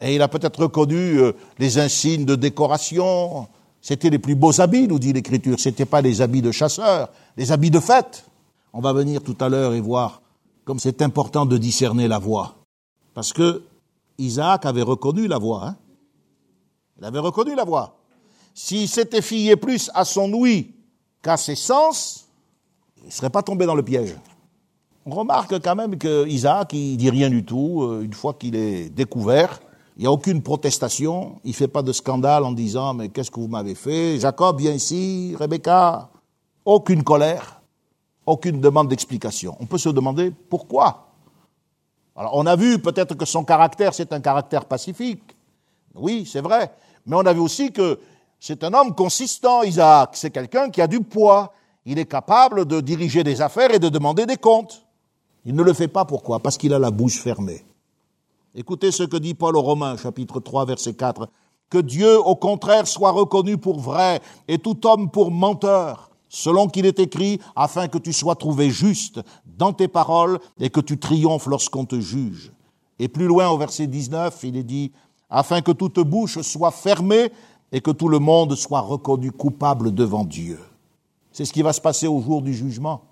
[0.00, 3.48] Et il a peut-être reconnu euh, les insignes de décoration.
[3.80, 5.58] C'était les plus beaux habits, nous dit l'Écriture.
[5.58, 8.24] Ce n'étaient pas les habits de chasseurs, les habits de fête.
[8.72, 10.20] On va venir tout à l'heure et voir
[10.68, 12.56] comme c'est important de discerner la voix.
[13.14, 13.62] Parce que
[14.18, 15.66] Isaac avait reconnu la voix.
[15.66, 15.76] Hein
[16.98, 17.96] il avait reconnu la voix.
[18.52, 20.74] S'il s'était fié plus à son ouïe
[21.22, 22.28] qu'à ses sens,
[22.98, 24.14] il ne serait pas tombé dans le piège.
[25.06, 27.84] On remarque quand même que Isaac, il dit rien du tout.
[27.84, 29.60] Euh, une fois qu'il est découvert,
[29.96, 31.40] il n'y a aucune protestation.
[31.44, 34.20] Il fait pas de scandale en disant Mais qu'est-ce que vous m'avez fait?
[34.20, 35.34] Jacob, viens ici.
[35.40, 36.10] Rebecca.
[36.66, 37.57] Aucune colère.
[38.28, 39.56] Aucune demande d'explication.
[39.58, 41.14] On peut se demander pourquoi.
[42.14, 45.34] Alors, on a vu peut-être que son caractère, c'est un caractère pacifique.
[45.94, 46.70] Oui, c'est vrai.
[47.06, 47.98] Mais on a vu aussi que
[48.38, 50.10] c'est un homme consistant, Isaac.
[50.12, 51.54] C'est quelqu'un qui a du poids.
[51.86, 54.84] Il est capable de diriger des affaires et de demander des comptes.
[55.46, 56.40] Il ne le fait pas pourquoi?
[56.40, 57.64] Parce qu'il a la bouche fermée.
[58.54, 61.30] Écoutez ce que dit Paul aux Romains, chapitre 3, verset 4.
[61.70, 66.86] Que Dieu, au contraire, soit reconnu pour vrai et tout homme pour menteur, selon qu'il
[66.86, 71.46] est écrit, afin que tu sois trouvé juste dans tes paroles et que tu triomphes
[71.46, 72.52] lorsqu'on te juge.
[72.98, 74.92] Et plus loin, au verset 19, il est dit,
[75.30, 77.30] afin que toute bouche soit fermée
[77.72, 80.58] et que tout le monde soit reconnu coupable devant Dieu.
[81.32, 83.02] C'est ce qui va se passer au jour du jugement.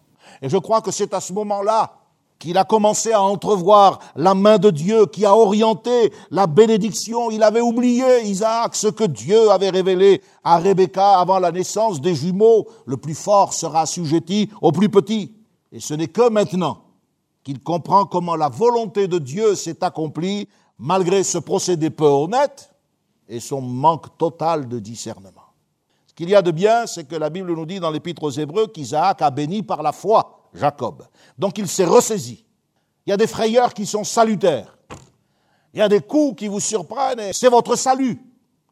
[0.43, 1.93] Et je crois que c'est à ce moment-là
[2.39, 7.30] qu'il a commencé à entrevoir la main de Dieu qui a orienté la bénédiction.
[7.30, 12.14] Il avait oublié, Isaac, ce que Dieu avait révélé à Rebecca avant la naissance des
[12.14, 12.66] jumeaux.
[12.84, 15.34] Le plus fort sera assujetti au plus petit.
[15.72, 16.82] Et ce n'est que maintenant
[17.43, 22.70] qu'il comprend comment la volonté de Dieu s'est accomplie malgré ce procédé peu honnête
[23.28, 25.43] et son manque total de discernement.
[26.07, 28.30] Ce qu'il y a de bien, c'est que la Bible nous dit dans l'Épître aux
[28.30, 31.05] Hébreux qu'Isaac a béni par la foi Jacob.
[31.39, 32.45] Donc il s'est ressaisi.
[33.07, 34.77] Il y a des frayeurs qui sont salutaires.
[35.73, 38.21] Il y a des coups qui vous surprennent et c'est votre salut.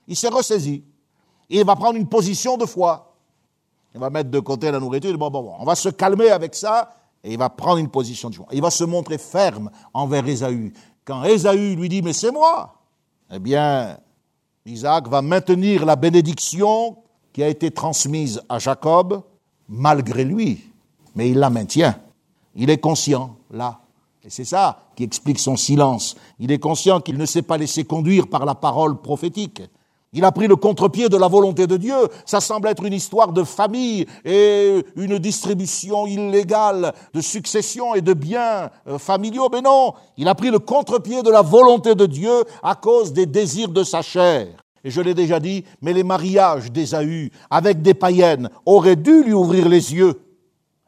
[0.08, 0.84] Il s'est ressaisi.
[1.48, 3.14] il va prendre une position de foi.
[3.94, 5.16] Il va mettre de côté la nourriture.
[5.16, 6.90] Bon, bon, bon, on va se calmer avec ça
[7.22, 8.46] et il va prendre une position de foi.
[8.52, 10.72] Il va se montrer ferme envers Ésaü.
[11.04, 12.74] Quand Ésaü lui dit, mais c'est moi,
[13.30, 13.98] eh bien,
[14.66, 16.96] Isaac va maintenir la bénédiction
[17.32, 19.22] qui a été transmise à Jacob
[19.68, 20.70] malgré lui,
[21.14, 21.96] mais il la maintient.
[22.54, 23.80] Il est conscient, là.
[24.24, 26.16] Et c'est ça qui explique son silence.
[26.38, 29.62] Il est conscient qu'il ne s'est pas laissé conduire par la parole prophétique.
[30.16, 31.96] Il a pris le contre-pied de la volonté de Dieu.
[32.24, 38.14] Ça semble être une histoire de famille et une distribution illégale de succession et de
[38.14, 39.48] biens euh, familiaux.
[39.52, 43.26] Mais non, il a pris le contre-pied de la volonté de Dieu à cause des
[43.26, 44.46] désirs de sa chair.
[44.84, 49.32] Et je l'ai déjà dit, mais les mariages d'Ésaü avec des païennes auraient dû lui
[49.32, 50.20] ouvrir les yeux.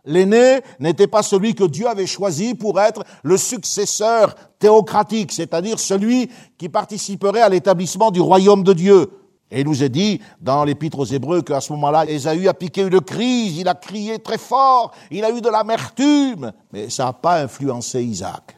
[0.07, 6.31] L'aîné n'était pas celui que Dieu avait choisi pour être le successeur théocratique, c'est-à-dire celui
[6.57, 9.11] qui participerait à l'établissement du royaume de Dieu.
[9.51, 12.83] Et il nous est dit dans l'épître aux Hébreux qu'à ce moment-là, Ésaü a piqué
[12.83, 17.13] une crise, il a crié très fort, il a eu de l'amertume, mais ça n'a
[17.13, 18.57] pas influencé Isaac.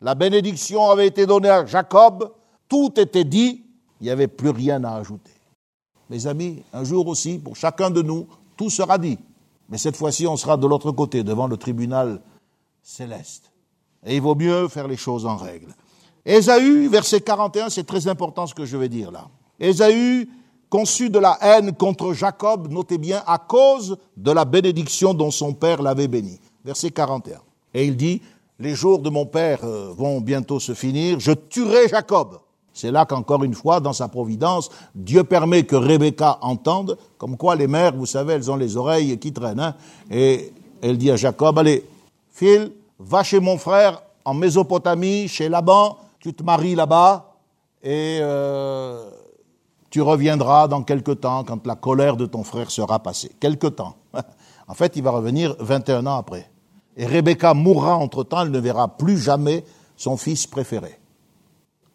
[0.00, 2.32] La bénédiction avait été donnée à Jacob,
[2.68, 3.64] tout était dit,
[4.00, 5.32] il n'y avait plus rien à ajouter.
[6.08, 9.18] Mes amis, un jour aussi, pour chacun de nous, tout sera dit.
[9.70, 12.20] Mais cette fois-ci, on sera de l'autre côté, devant le tribunal
[12.82, 13.52] céleste.
[14.04, 15.74] Et il vaut mieux faire les choses en règle.
[16.26, 19.28] Ésaü, verset 41, c'est très important ce que je vais dire là.
[19.58, 20.28] Ésaü
[20.68, 25.52] conçut de la haine contre Jacob, notez bien, à cause de la bénédiction dont son
[25.52, 26.38] père l'avait béni.
[26.64, 27.40] Verset 41.
[27.74, 28.22] Et il dit,
[28.58, 32.40] les jours de mon père euh, vont bientôt se finir, je tuerai Jacob
[32.72, 37.56] c'est là qu'encore une fois, dans sa providence, Dieu permet que Rebecca entende, comme quoi
[37.56, 39.74] les mères, vous savez, elles ont les oreilles qui traînent, hein,
[40.10, 40.52] et
[40.82, 41.84] elle dit à Jacob, allez,
[42.30, 47.34] Phil, va chez mon frère en Mésopotamie, chez Laban, tu te maries là-bas
[47.82, 49.10] et euh,
[49.88, 53.32] tu reviendras dans quelque temps quand la colère de ton frère sera passée.
[53.40, 53.96] Quelque temps.
[54.68, 56.50] en fait, il va revenir 21 ans après.
[56.96, 59.64] Et Rebecca mourra entre-temps, elle ne verra plus jamais
[59.96, 60.99] son fils préféré.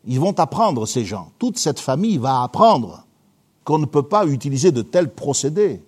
[0.06, 1.32] Ils vont apprendre, ces gens.
[1.39, 3.06] Toute cette famille va apprendre
[3.64, 5.82] qu'on ne peut pas utiliser de tels procédés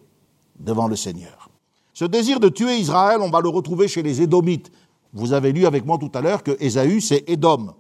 [0.60, 1.50] devant le Seigneur.
[1.94, 4.72] Ce désir de tuer Israël, on va le retrouver chez les Édomites.
[5.14, 7.74] Vous avez lu avec moi tout à l'heure que Ésaü, c'est Édom.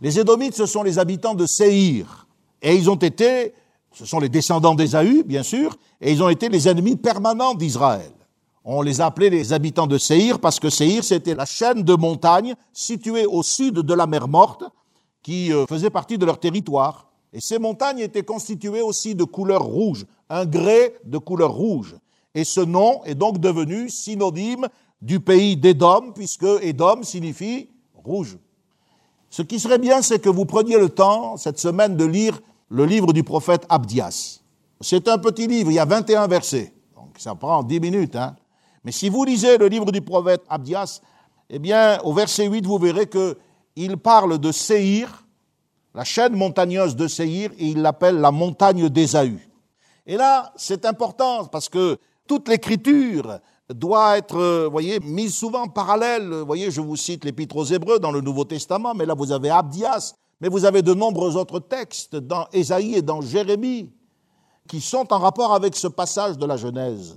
[0.00, 2.26] Les Édomites, ce sont les habitants de Séhir.
[2.62, 3.54] Et ils ont été,
[3.92, 8.12] ce sont les descendants d'Ésaü, bien sûr, et ils ont été les ennemis permanents d'Israël.
[8.64, 12.54] On les appelait les habitants de Séhir parce que Séhir, c'était la chaîne de montagnes
[12.72, 14.64] située au sud de la mer Morte
[15.26, 17.08] qui euh, faisait partie de leur territoire.
[17.32, 21.96] Et ces montagnes étaient constituées aussi de couleur rouge, un grès de couleur rouge.
[22.32, 24.68] Et ce nom est donc devenu synonyme
[25.02, 28.38] du pays d'Édom, puisque Édom signifie rouge.
[29.28, 32.86] Ce qui serait bien, c'est que vous preniez le temps, cette semaine, de lire le
[32.86, 34.42] livre du prophète Abdias.
[34.80, 38.14] C'est un petit livre, il y a 21 versets, donc ça prend 10 minutes.
[38.14, 38.36] Hein.
[38.84, 41.00] Mais si vous lisez le livre du prophète Abdias,
[41.50, 43.06] eh bien, au verset 8, vous verrez
[43.76, 45.26] qu'il parle de Séhir,
[45.94, 49.38] la chaîne montagneuse de Séhir, et il l'appelle la montagne d'Ésaü.
[50.06, 55.68] Et là, c'est important parce que toute l'écriture doit être, euh, voyez, mise souvent en
[55.68, 56.28] parallèle.
[56.46, 59.50] Voyez, je vous cite l'Épître aux Hébreux dans le Nouveau Testament, mais là vous avez
[59.50, 63.90] Abdias, mais vous avez de nombreux autres textes dans Ésaïe et dans Jérémie
[64.68, 67.16] qui sont en rapport avec ce passage de la Genèse.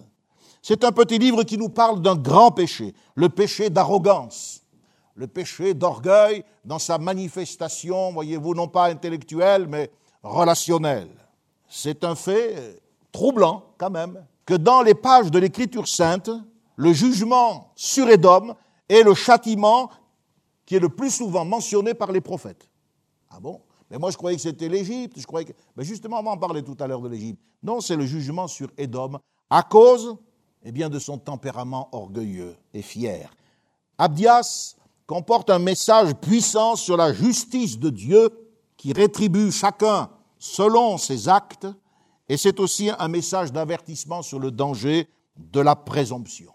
[0.61, 4.61] C'est un petit livre qui nous parle d'un grand péché, le péché d'arrogance,
[5.19, 9.91] le péché d'orgueil dans sa manifestation, voyez-vous, non pas intellectuelle, mais
[10.23, 11.09] relationnelle.
[11.67, 16.29] C'est un fait troublant quand même que dans les pages de l'Écriture sainte,
[16.77, 18.55] le jugement sur Édom
[18.87, 19.91] est le châtiment
[20.65, 22.69] qui est le plus souvent mentionné par les prophètes.
[23.29, 23.59] Ah bon?
[23.91, 25.53] Mais moi je croyais que c'était l'Égypte, je croyais que...
[25.75, 27.41] Mais justement, on va en parler tout à l'heure de l'Égypte.
[27.61, 30.15] Non, c'est le jugement sur Édom à cause
[30.63, 33.29] eh bien, de son tempérament orgueilleux et fier.
[33.97, 34.77] Abdias
[35.09, 38.29] comporte un message puissant sur la justice de Dieu
[38.77, 40.07] qui rétribue chacun
[40.37, 41.65] selon ses actes
[42.29, 46.51] et c'est aussi un message d'avertissement sur le danger de la présomption.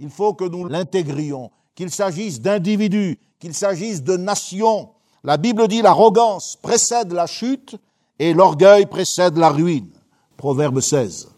[0.00, 4.90] Il faut que nous l'intégrions, qu'il s'agisse d'individus, qu'il s'agisse de nations.
[5.22, 7.76] La Bible dit l'arrogance précède la chute
[8.18, 9.92] et l'orgueil précède la ruine.
[10.36, 11.28] Proverbe 16.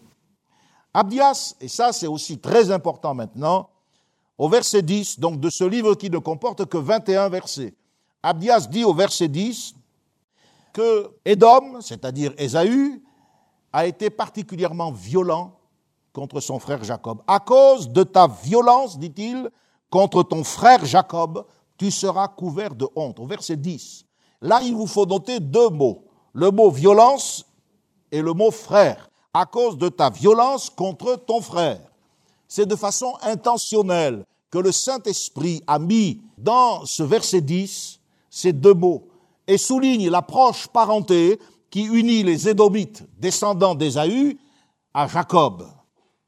[0.95, 3.69] Abdias, et ça c'est aussi très important maintenant,
[4.37, 7.73] au verset 10, donc de ce livre qui ne comporte que 21 versets.
[8.21, 9.75] Abdias dit au verset 10
[10.73, 13.01] que Édom, c'est-à-dire Ésaü,
[13.71, 15.57] a été particulièrement violent
[16.11, 17.21] contre son frère Jacob.
[17.27, 19.49] À cause de ta violence, dit-il,
[19.89, 21.45] contre ton frère Jacob,
[21.77, 23.19] tu seras couvert de honte.
[23.19, 24.05] Au verset 10.
[24.41, 26.05] Là, il vous faut noter deux mots.
[26.33, 27.45] Le mot violence
[28.11, 29.09] et le mot frère.
[29.33, 31.81] À cause de ta violence contre ton frère.
[32.47, 38.73] C'est de façon intentionnelle que le Saint-Esprit a mis dans ce verset 10 ces deux
[38.73, 39.07] mots
[39.47, 41.39] et souligne l'approche parenté
[41.69, 44.37] qui unit les Édomites, descendants d'Ésaü,
[44.93, 45.67] à Jacob.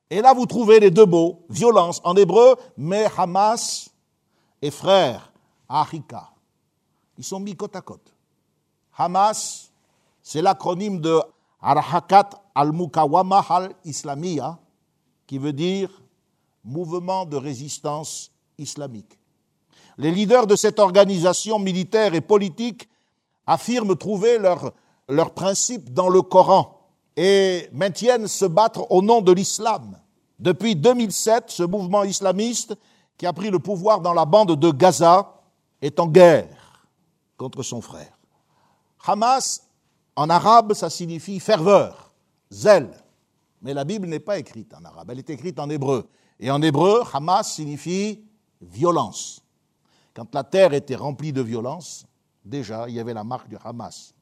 [0.09, 3.89] Et là, vous trouvez les deux mots, violence en hébreu, mais Hamas
[4.61, 5.31] et frère,
[5.67, 6.29] Ahika.
[7.17, 8.13] Ils sont mis côte à côte.
[8.97, 9.71] Hamas,
[10.21, 11.19] c'est l'acronyme de
[11.61, 14.57] Arahakat al-Mukawama al-Islamiyya,
[15.25, 15.89] qui veut dire
[16.67, 19.17] mouvement de résistance islamique.
[19.97, 22.87] Les leaders de cette organisation militaire et politique
[23.47, 24.73] affirment trouver leur
[25.09, 26.79] leurs principes dans le Coran
[27.15, 29.97] et maintiennent se battre au nom de l'islam.
[30.39, 32.75] Depuis 2007, ce mouvement islamiste
[33.17, 35.41] qui a pris le pouvoir dans la bande de Gaza
[35.81, 36.87] est en guerre
[37.37, 38.17] contre son frère.
[39.05, 39.63] Hamas,
[40.15, 42.11] en arabe, ça signifie ferveur,
[42.51, 42.91] zèle.
[43.61, 46.07] Mais la Bible n'est pas écrite en arabe, elle est écrite en hébreu.
[46.39, 48.23] Et en hébreu, Hamas signifie
[48.61, 49.41] violence.
[50.13, 52.05] Quand la terre était remplie de violence,
[52.43, 54.13] déjà, il y avait la marque du Hamas.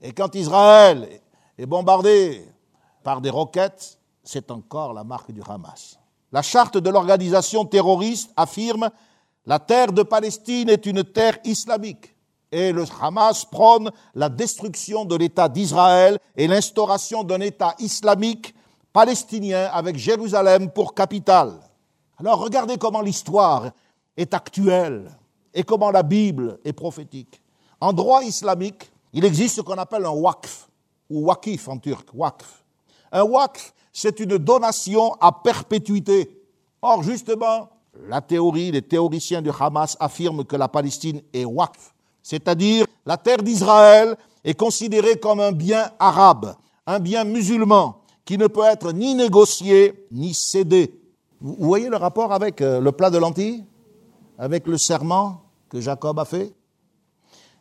[0.00, 1.20] Et quand Israël
[1.58, 2.44] est bombardé
[3.02, 5.98] par des roquettes, c'est encore la marque du Hamas.
[6.32, 8.90] La charte de l'organisation terroriste affirme
[9.46, 12.14] la terre de Palestine est une terre islamique.
[12.52, 18.54] Et le Hamas prône la destruction de l'État d'Israël et l'instauration d'un État islamique
[18.92, 21.54] palestinien avec Jérusalem pour capitale.
[22.18, 23.70] Alors regardez comment l'histoire
[24.16, 25.10] est actuelle
[25.54, 27.40] et comment la Bible est prophétique.
[27.80, 30.68] En droit islamique, il existe ce qu'on appelle un waqf,
[31.08, 32.64] ou wakif en turc, waqf.
[33.10, 36.30] Un waqf, c'est une donation à perpétuité.
[36.82, 37.70] Or, justement,
[38.08, 43.42] la théorie, les théoriciens du Hamas affirment que la Palestine est waqf, c'est-à-dire la terre
[43.42, 46.54] d'Israël est considérée comme un bien arabe,
[46.86, 50.94] un bien musulman qui ne peut être ni négocié ni cédé.
[51.40, 53.64] Vous voyez le rapport avec euh, le plat de lentilles?
[54.38, 56.54] Avec le serment que Jacob a fait?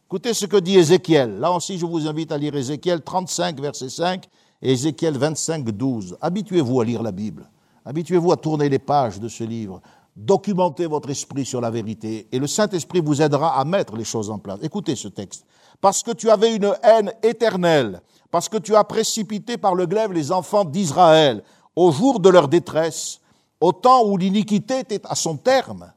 [0.06, 1.40] Écoutez ce que dit Ézéchiel.
[1.40, 4.26] Là aussi, je vous invite à lire Ézéchiel 35, verset 5
[4.62, 6.18] et Ézéchiel 25, 12.
[6.20, 7.50] Habituez-vous à lire la Bible.
[7.86, 9.82] Habituez-vous à tourner les pages de ce livre.
[10.16, 14.30] Documentez votre esprit sur la vérité et le Saint-Esprit vous aidera à mettre les choses
[14.30, 14.60] en place.
[14.62, 15.46] Écoutez ce texte.
[15.80, 18.02] Parce que tu avais une haine éternelle,
[18.32, 21.44] parce que tu as précipité par le glaive les enfants d'Israël
[21.76, 23.20] au jour de leur détresse,
[23.60, 25.92] au temps où l'iniquité était à son terme,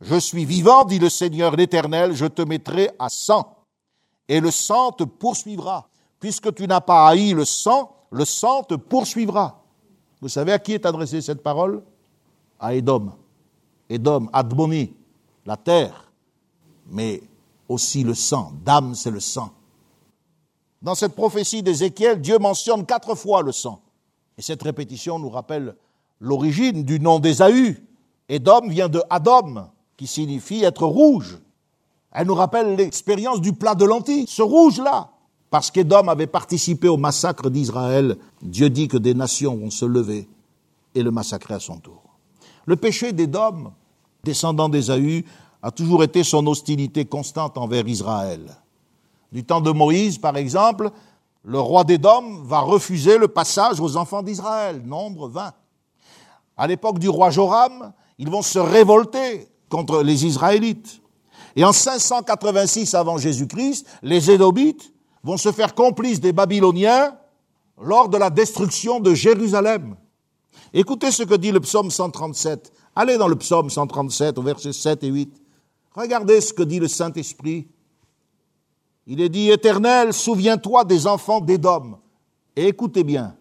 [0.00, 3.56] je suis vivant, dit le Seigneur l'Éternel, je te mettrai à sang,
[4.28, 5.88] et le sang te poursuivra.
[6.18, 9.62] Puisque tu n'as pas haï le sang, le sang te poursuivra.
[10.20, 11.82] Vous savez à qui est adressée cette parole?
[12.58, 13.12] À Édom.
[13.88, 14.92] Édom, Admoni,
[15.44, 16.10] la terre,
[16.88, 17.22] mais
[17.68, 18.52] aussi le sang.
[18.64, 19.52] Dame, c'est le sang.
[20.82, 23.80] Dans cette prophétie d'Ézéchiel, Dieu mentionne quatre fois le sang.
[24.36, 25.76] Et cette répétition nous rappelle
[26.20, 27.86] l'origine du nom d'Ésaü.
[28.28, 31.38] Édom vient de Adom, qui signifie être rouge.
[32.10, 35.10] Elle nous rappelle l'expérience du plat de lentilles, ce rouge-là.
[35.50, 40.28] Parce qu'Édom avait participé au massacre d'Israël, Dieu dit que des nations vont se lever
[40.94, 42.02] et le massacrer à son tour.
[42.66, 43.72] Le péché d'Édom,
[44.24, 45.24] descendant d'Ésaü,
[45.62, 48.61] a toujours été son hostilité constante envers Israël.
[49.32, 50.90] Du temps de Moïse, par exemple,
[51.42, 55.52] le roi d'Édom va refuser le passage aux enfants d'Israël, nombre 20.
[56.56, 61.00] À l'époque du roi Joram, ils vont se révolter contre les Israélites.
[61.56, 64.92] Et en 586 avant Jésus-Christ, les Édomites
[65.24, 67.16] vont se faire complices des Babyloniens
[67.80, 69.96] lors de la destruction de Jérusalem.
[70.74, 72.72] Écoutez ce que dit le psaume 137.
[72.94, 75.42] Allez dans le psaume 137 au verset 7 et 8.
[75.94, 77.68] Regardez ce que dit le Saint-Esprit.
[79.06, 81.98] Il est dit, Éternel, souviens-toi des enfants d'Édom.
[82.54, 83.34] Et écoutez bien,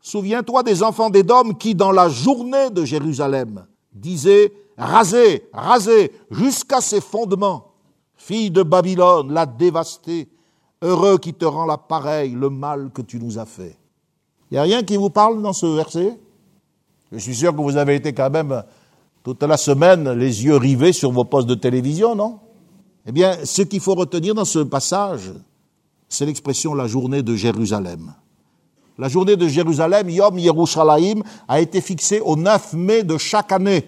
[0.00, 7.00] souviens-toi des enfants d'Édom qui, dans la journée de Jérusalem, disaient, rasé, rasé, jusqu'à ses
[7.00, 7.72] fondements.
[8.16, 10.28] Fille de Babylone, la dévastée,
[10.82, 13.76] heureux qui te rend la pareille, le mal que tu nous as fait.
[14.50, 16.18] Il n'y a rien qui vous parle dans ce verset?
[17.12, 18.62] Je suis sûr que vous avez été quand même
[19.22, 22.38] toute la semaine les yeux rivés sur vos postes de télévision, non?
[23.10, 25.32] Eh bien, ce qu'il faut retenir dans ce passage,
[26.08, 28.14] c'est l'expression la journée de Jérusalem.
[28.96, 33.84] La journée de Jérusalem, Yom Yerushalayim, a été fixée au 9 mai de chaque année.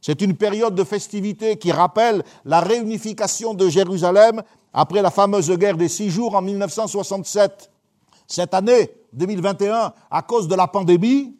[0.00, 4.42] C'est une période de festivité qui rappelle la réunification de Jérusalem
[4.72, 7.70] après la fameuse guerre des six jours en 1967.
[8.26, 11.36] Cette année 2021, à cause de la pandémie,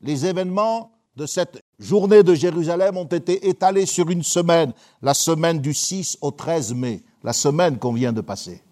[0.00, 5.60] les événements de cette journée de Jérusalem ont été étalés sur une semaine, la semaine
[5.60, 8.62] du 6 au 13 mai, la semaine qu'on vient de passer.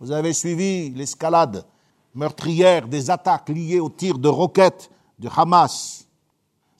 [0.00, 1.64] Vous avez suivi l'escalade
[2.14, 6.04] meurtrière des attaques liées aux tirs de roquettes du Hamas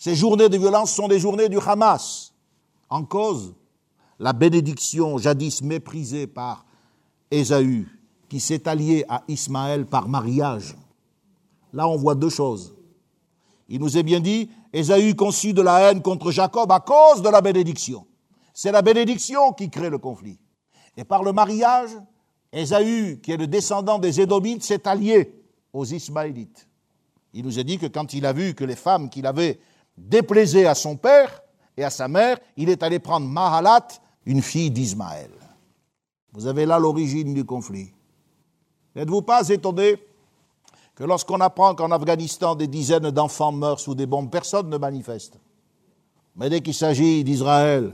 [0.05, 2.35] ces journées de violence sont des journées du Hamas.
[2.91, 3.55] En cause,
[4.19, 6.67] la bénédiction jadis méprisée par
[7.31, 7.89] Ésaü,
[8.29, 10.77] qui s'est allié à Ismaël par mariage.
[11.73, 12.77] Là, on voit deux choses.
[13.67, 17.29] Il nous est bien dit, Ésaü conçut de la haine contre Jacob à cause de
[17.29, 18.09] la bénédiction.
[18.53, 20.41] C'est la bénédiction qui crée le conflit.
[20.97, 21.91] Et par le mariage,
[22.53, 25.33] Ésaü, qui est le descendant des Édomites, s'est allié
[25.73, 26.69] aux Ismaélites.
[27.33, 29.61] Il nous est dit que quand il a vu que les femmes qu'il avait
[29.97, 31.45] déplaisait à son père
[31.77, 33.87] et à sa mère, il est allé prendre Mahalat,
[34.27, 35.31] une fille d'Ismaël.
[36.33, 37.93] Vous avez là l'origine du conflit.
[38.97, 39.99] N'êtes-vous pas étonné
[40.95, 45.39] que lorsqu'on apprend qu'en Afghanistan des dizaines d'enfants meurent sous des bombes, personne ne manifeste
[46.37, 47.93] Mais dès qu'il s'agit d'Israël,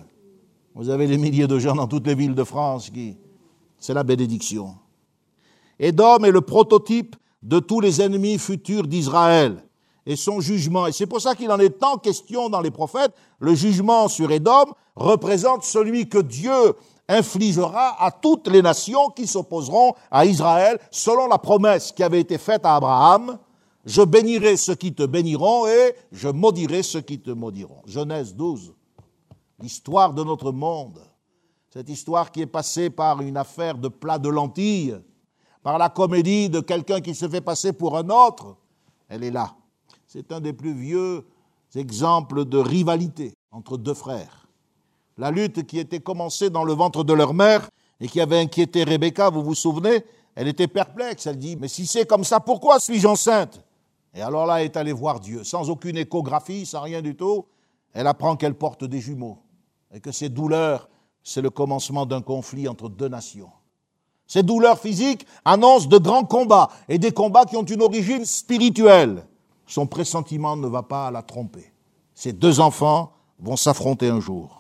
[0.75, 3.17] vous avez des milliers de gens dans toutes les villes de France qui...
[3.79, 4.77] C'est la bénédiction.
[5.79, 9.65] Édom est le prototype de tous les ennemis futurs d'Israël
[10.05, 10.87] et son jugement.
[10.87, 13.13] Et c'est pour ça qu'il en est tant question dans les prophètes.
[13.39, 16.75] Le jugement sur Édom représente celui que Dieu
[17.11, 22.39] infligera à toutes les nations qui s'opposeront à Israël selon la promesse qui avait été
[22.39, 23.39] faite à Abraham.
[23.85, 27.83] Je bénirai ceux qui te béniront et je maudirai ceux qui te maudiront.
[27.87, 28.75] Genèse 12.
[29.61, 31.01] L'histoire de notre monde.
[31.73, 34.99] Cette histoire qui est passée par une affaire de plat de lentilles,
[35.63, 38.57] par la comédie de quelqu'un qui se fait passer pour un autre,
[39.09, 39.55] elle est là.
[40.07, 41.27] C'est un des plus vieux
[41.75, 44.40] exemples de rivalité entre deux frères.
[45.21, 47.69] La lutte qui était commencée dans le ventre de leur mère
[48.01, 50.03] et qui avait inquiété Rebecca, vous vous souvenez
[50.35, 53.61] Elle était perplexe, elle dit, mais si c'est comme ça, pourquoi suis-je enceinte?
[54.15, 57.45] Et alors là, elle est allée voir Dieu, sans aucune échographie, sans rien du tout.
[57.93, 59.37] elle apprend qu'elle porte des jumeaux
[59.93, 60.89] et que ces douleurs,
[61.23, 63.51] c'est le commencement d'un conflit entre deux nations.
[64.27, 69.27] Ces douleurs physiques annoncent de grands combats et des combats qui ont une origine spirituelle.
[69.67, 71.75] Son pressentiment ne va pas la tromper.
[72.15, 74.60] Ces deux enfants vont s'affronter un jour.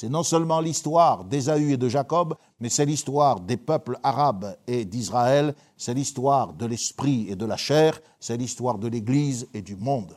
[0.00, 4.84] C'est non seulement l'histoire d'Ésaü et de Jacob, mais c'est l'histoire des peuples arabes et
[4.84, 9.74] d'Israël, c'est l'histoire de l'esprit et de la chair, c'est l'histoire de l'Église et du
[9.74, 10.14] monde.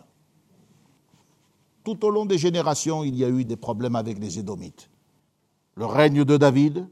[1.84, 4.88] Tout au long des générations, il y a eu des problèmes avec les Édomites.
[5.74, 6.88] Le règne de David,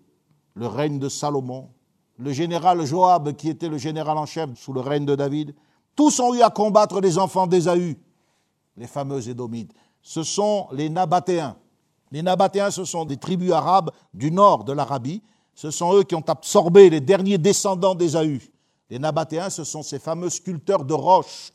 [0.56, 1.70] le règne de Salomon,
[2.18, 5.54] le général Joab, qui était le général en chef sous le règne de David,
[5.96, 8.00] tous ont eu à combattre les enfants d'Ésaü,
[8.78, 9.76] les fameux Édomites.
[10.02, 11.56] Ce sont les Nabatéens.
[12.12, 15.22] Les Nabatéens, ce sont des tribus arabes du nord de l'Arabie.
[15.54, 18.42] Ce sont eux qui ont absorbé les derniers descendants d'Ésaü.
[18.90, 21.52] Les Nabatéens, ce sont ces fameux sculpteurs de roches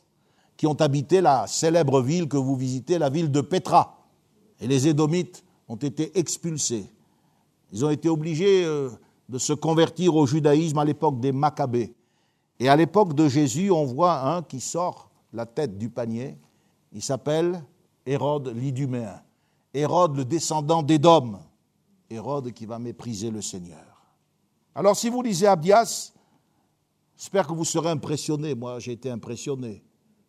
[0.55, 3.97] qui ont habité la célèbre ville que vous visitez, la ville de Petra.
[4.61, 6.89] Et les Édomites ont été expulsés.
[7.73, 8.89] Ils ont été obligés euh,
[9.27, 11.93] de se convertir au judaïsme à l'époque des Maccabées.
[12.59, 16.37] Et à l'époque de Jésus, on voit un qui sort la tête du panier.
[16.93, 17.61] Il s'appelle
[18.05, 19.21] Hérode l'Iduméen.
[19.75, 21.39] Hérode, le descendant d'Édom.
[22.09, 23.83] Hérode qui va mépriser le Seigneur.
[24.73, 26.13] Alors, si vous lisez Abdias,
[27.17, 28.55] j'espère que vous serez impressionné.
[28.55, 29.83] Moi, j'ai été impressionné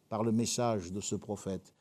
[0.08, 1.72] par le message de ce prophète.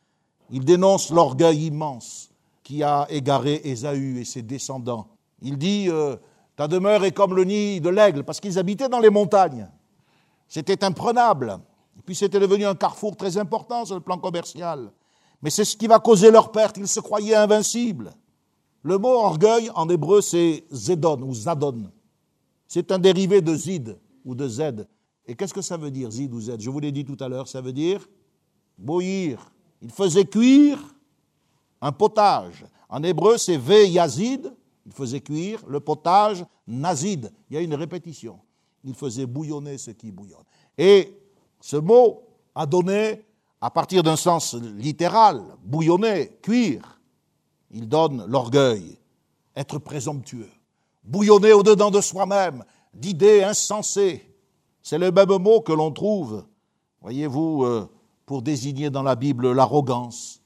[0.51, 2.29] Il dénonce l'orgueil immense
[2.63, 5.07] qui a égaré Ésaü et ses descendants.
[5.41, 6.17] Il dit euh,
[6.55, 9.67] Ta demeure est comme le nid de l'aigle, parce qu'ils habitaient dans les montagnes.
[10.47, 11.59] C'était imprenable.
[11.97, 14.91] Et puis c'était devenu un carrefour très important sur le plan commercial.
[15.45, 16.75] Mais c'est ce qui va causer leur perte.
[16.77, 18.11] Ils se croyaient invincibles.
[18.81, 21.91] Le mot orgueil en hébreu, c'est zedon ou zadon.
[22.67, 24.87] C'est un dérivé de zid ou de z.
[25.27, 27.29] Et qu'est-ce que ça veut dire, zid ou z Je vous l'ai dit tout à
[27.29, 28.09] l'heure, ça veut dire
[28.75, 29.51] bouillir.
[29.83, 30.79] Il faisait cuire
[31.79, 32.65] un potage.
[32.89, 34.51] En hébreu, c'est ve yazid.
[34.87, 37.31] Il faisait cuire le potage nazid.
[37.51, 38.39] Il y a une répétition.
[38.83, 40.43] Il faisait bouillonner ce qui bouillonne.
[40.75, 41.15] Et
[41.61, 42.23] ce mot
[42.55, 43.23] a donné,
[43.61, 46.99] à partir d'un sens littéral, bouillonner, cuire,
[47.71, 48.97] il donne l'orgueil,
[49.55, 50.51] être présomptueux,
[51.03, 54.31] bouillonner au-dedans de soi-même, d'idées insensées.
[54.81, 56.45] C'est le même mot que l'on trouve,
[57.01, 57.89] voyez-vous, euh,
[58.25, 60.41] pour désigner dans la Bible l'arrogance,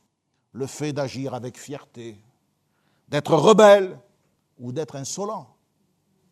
[0.52, 2.18] le fait d'agir avec fierté,
[3.08, 4.00] d'être rebelle
[4.58, 5.48] ou d'être insolent.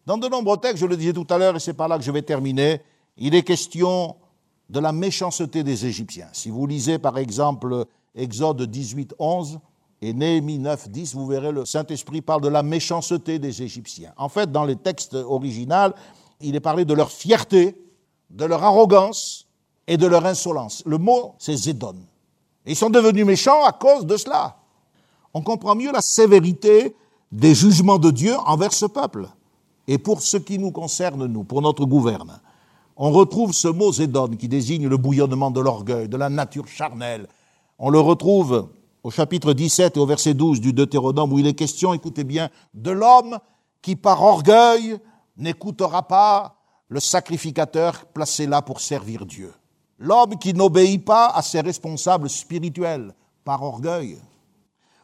[0.05, 2.03] Dans de nombreux textes, je le disais tout à l'heure, et c'est par là que
[2.03, 2.81] je vais terminer,
[3.17, 4.15] il est question
[4.69, 6.27] de la méchanceté des Égyptiens.
[6.33, 9.59] Si vous lisez par exemple Exode 18, 11
[10.01, 14.13] et Néhémie 9, 10, vous verrez le Saint-Esprit parle de la méchanceté des Égyptiens.
[14.17, 15.93] En fait, dans les textes originaux,
[16.41, 17.75] il est parlé de leur fierté,
[18.29, 19.47] de leur arrogance
[19.87, 20.83] et de leur insolence.
[20.85, 21.95] Le mot, c'est Zédon.
[22.65, 24.57] ils sont devenus méchants à cause de cela.
[25.33, 26.95] On comprend mieux la sévérité
[27.31, 29.27] des jugements de Dieu envers ce peuple.
[29.87, 32.39] Et pour ce qui nous concerne, nous, pour notre gouverne,
[32.97, 37.27] on retrouve ce mot Zédon qui désigne le bouillonnement de l'orgueil, de la nature charnelle.
[37.77, 38.69] On le retrouve
[39.03, 42.49] au chapitre 17 et au verset 12 du Deutéronome où il est question, écoutez bien,
[42.73, 43.37] de l'homme
[43.83, 44.97] qui par orgueil
[45.37, 46.55] n'écoutera pas
[46.89, 49.53] le sacrificateur placé là pour servir Dieu.
[49.99, 54.17] L'homme qui n'obéit pas à ses responsables spirituels par orgueil.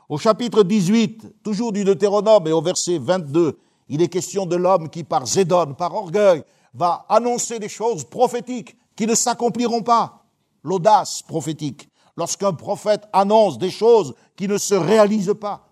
[0.10, 4.89] Au chapitre 18, toujours du Deutéronome et au verset 22, il est question de l'homme
[4.89, 6.44] qui par zédone, par orgueil,
[6.74, 10.26] va annoncer des choses prophétiques qui ne s'accompliront pas.
[10.64, 11.90] L'audace prophétique.
[12.16, 15.68] Lorsqu'un prophète annonce des choses qui ne se réalisent pas,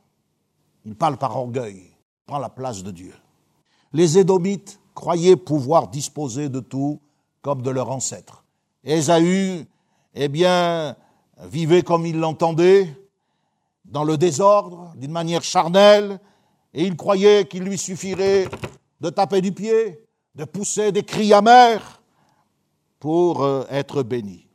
[0.85, 1.95] il parle par orgueil,
[2.25, 3.13] prend la place de Dieu.
[3.93, 6.99] Les Édomites croyaient pouvoir disposer de tout
[7.41, 8.43] comme de leurs ancêtres.
[8.83, 9.67] Ésaü,
[10.15, 10.95] eh bien,
[11.43, 12.95] vivait comme il l'entendait,
[13.85, 16.19] dans le désordre, d'une manière charnelle,
[16.73, 18.47] et il croyait qu'il lui suffirait
[19.01, 22.01] de taper du pied, de pousser des cris amers
[22.99, 24.47] pour euh, être béni.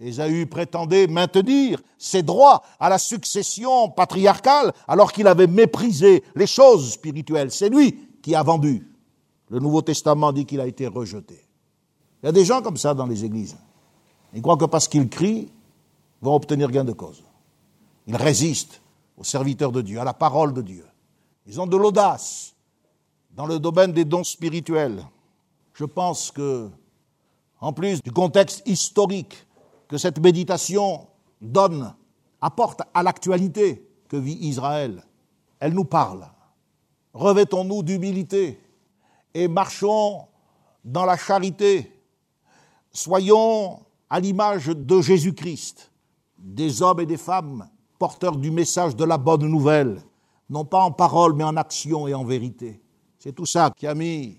[0.00, 6.92] Ésaü prétendait maintenir ses droits à la succession patriarcale alors qu'il avait méprisé les choses
[6.92, 7.50] spirituelles.
[7.50, 8.86] C'est lui qui a vendu.
[9.50, 11.46] Le Nouveau Testament dit qu'il a été rejeté.
[12.22, 13.56] Il y a des gens comme ça dans les églises.
[14.34, 15.48] Ils croient que parce qu'ils crient,
[16.22, 17.22] ils vont obtenir gain de cause.
[18.06, 18.80] Ils résistent
[19.16, 20.84] aux serviteurs de Dieu, à la parole de Dieu.
[21.46, 22.53] Ils ont de l'audace
[23.34, 25.04] dans le domaine des dons spirituels.
[25.74, 26.70] Je pense que,
[27.60, 29.46] en plus du contexte historique
[29.88, 31.06] que cette méditation
[31.40, 31.94] donne,
[32.40, 35.02] apporte à l'actualité que vit Israël,
[35.58, 36.28] elle nous parle.
[37.12, 38.60] Revêtons-nous d'humilité
[39.32, 40.26] et marchons
[40.84, 41.90] dans la charité
[42.92, 45.90] Soyons à l'image de Jésus-Christ,
[46.38, 47.68] des hommes et des femmes
[47.98, 50.00] porteurs du message de la bonne nouvelle,
[50.48, 52.83] non pas en parole, mais en action et en vérité.
[53.24, 54.38] C'est tout ça qui a mis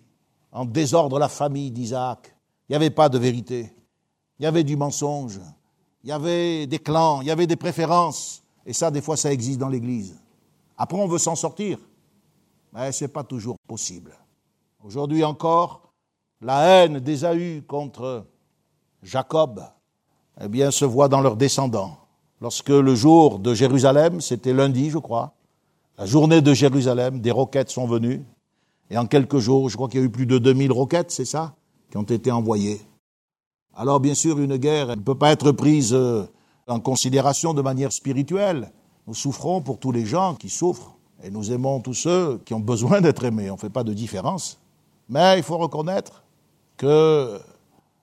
[0.51, 2.35] en désordre la famille d'Isaac.
[2.69, 3.73] Il n'y avait pas de vérité.
[4.37, 5.39] Il y avait du mensonge.
[6.03, 8.43] Il y avait des clans, il y avait des préférences.
[8.63, 10.21] Et ça, des fois, ça existe dans l'Église.
[10.77, 11.79] Après, on veut s'en sortir.
[12.73, 14.15] Mais ce n'est pas toujours possible.
[14.83, 15.91] Aujourd'hui encore,
[16.39, 18.27] la haine d'Ésaü contre
[19.01, 19.63] Jacob,
[20.39, 21.97] eh bien, se voit dans leurs descendants.
[22.39, 25.33] Lorsque le jour de Jérusalem, c'était lundi, je crois,
[25.97, 28.23] la journée de Jérusalem, des roquettes sont venues.
[28.89, 31.25] Et en quelques jours, je crois qu'il y a eu plus de 2000 roquettes, c'est
[31.25, 31.55] ça,
[31.89, 32.81] qui ont été envoyées.
[33.75, 36.25] Alors, bien sûr, une guerre ne peut pas être prise euh,
[36.67, 38.71] en considération de manière spirituelle.
[39.07, 42.59] Nous souffrons pour tous les gens qui souffrent et nous aimons tous ceux qui ont
[42.59, 43.49] besoin d'être aimés.
[43.49, 44.59] On ne fait pas de différence.
[45.09, 46.23] Mais il faut reconnaître
[46.77, 47.39] que,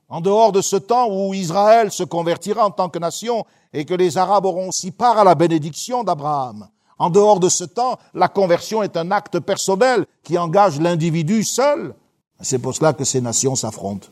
[0.09, 3.95] en dehors de ce temps où Israël se convertira en tant que nation et que
[3.95, 6.68] les Arabes auront aussi part à la bénédiction d'Abraham,
[7.03, 11.96] en dehors de ce temps, la conversion est un acte personnel qui engage l'individu seul.
[12.40, 14.07] C'est pour cela que ces nations s'affrontent.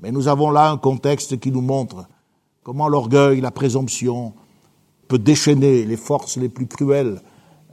[0.00, 2.04] Mais nous avons là un contexte qui nous montre
[2.64, 4.32] comment l'orgueil, la présomption
[5.06, 7.20] peut déchaîner les forces les plus cruelles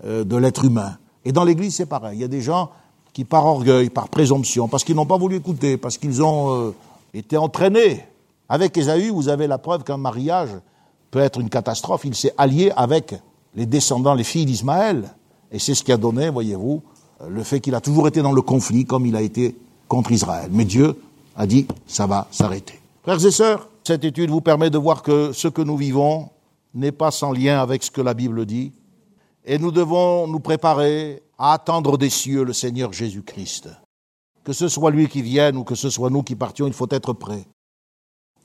[0.05, 0.99] euh, de l'être humain.
[1.25, 2.19] Et dans l'Église, c'est pareil.
[2.19, 2.69] Il y a des gens
[3.11, 6.75] qui, par orgueil, par présomption, parce qu'ils n'ont pas voulu écouter, parce qu'ils ont euh,
[7.15, 8.05] été entraînés.
[8.47, 10.49] Avec Ésaü, vous avez la preuve qu'un mariage
[11.09, 12.01] peut être une catastrophe.
[12.05, 13.15] Il s'est allié avec
[13.55, 15.13] les descendants, les filles d'Ismaël.
[15.51, 16.81] Et c'est ce qui a donné, voyez-vous,
[17.27, 19.55] le fait qu'il a toujours été dans le conflit comme il a été
[19.87, 20.49] contre Israël.
[20.51, 20.95] Mais Dieu
[21.35, 22.79] a dit, ça va s'arrêter.
[23.03, 26.29] Frères et sœurs, cette étude vous permet de voir que ce que nous vivons
[26.73, 28.71] n'est pas sans lien avec ce que la Bible dit.
[29.45, 33.69] Et nous devons nous préparer à attendre des cieux le Seigneur Jésus-Christ.
[34.43, 36.87] Que ce soit lui qui vienne ou que ce soit nous qui partions, il faut
[36.91, 37.47] être prêts.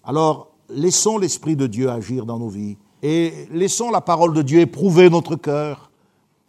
[0.02, 4.60] Alors, laissons l'Esprit de Dieu agir dans nos vies et laissons la parole de Dieu
[4.60, 5.90] éprouver notre cœur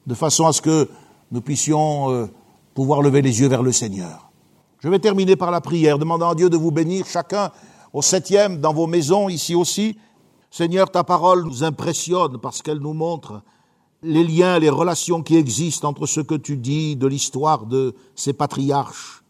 [0.08, 0.90] de façon à ce que
[1.30, 2.28] nous puissions euh,
[2.74, 4.32] pouvoir lever les yeux vers le Seigneur.
[4.80, 7.52] Je vais terminer par la prière, demandant à Dieu de vous bénir chacun
[7.92, 9.98] au septième, dans vos maisons, ici aussi.
[10.50, 13.42] Seigneur, ta parole nous impressionne parce qu'elle nous montre
[14.02, 18.32] les liens, les relations qui existent entre ce que tu dis de l'histoire de ces
[18.32, 19.24] patriarches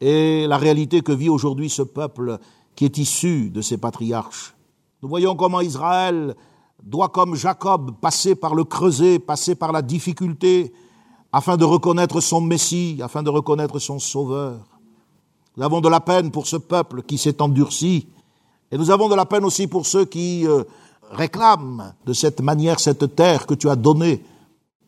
[0.00, 2.38] et la réalité que vit aujourd'hui ce peuple
[2.76, 4.54] qui est issu de ces patriarches.
[5.02, 6.34] Nous voyons comment Israël
[6.82, 10.72] doit, comme Jacob, passer par le creuset, passer par la difficulté,
[11.32, 14.58] afin de reconnaître son Messie, afin de reconnaître son Sauveur.
[15.56, 18.08] Nous avons de la peine pour ce peuple qui s'est endurci,
[18.70, 20.64] et nous avons de la peine aussi pour ceux qui euh,
[21.10, 24.22] réclament de cette manière cette terre que tu as donnée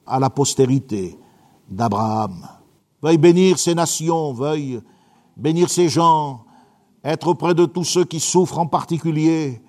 [0.06, 1.18] à la postérité
[1.68, 2.46] d'Abraham.
[3.02, 4.80] Veuille bénir ces nations, veuille
[5.36, 6.44] bénir ces gens,
[7.02, 9.60] être auprès de tous ceux qui souffrent en particulier,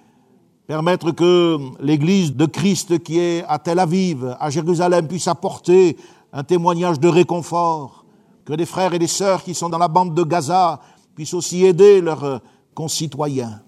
[0.67, 5.97] permettre que l'Église de Christ qui est à Tel Aviv, à Jérusalem, puisse apporter
[6.31, 8.05] un témoignage de réconfort,
[8.45, 10.79] que les frères et les sœurs qui sont dans la bande de Gaza
[11.15, 12.41] puissent aussi aider leurs
[12.73, 13.61] concitoyens.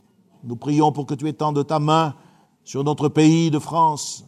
[0.44, 2.16] Nous prions pour que tu étendes ta main
[2.64, 4.26] sur notre pays de France,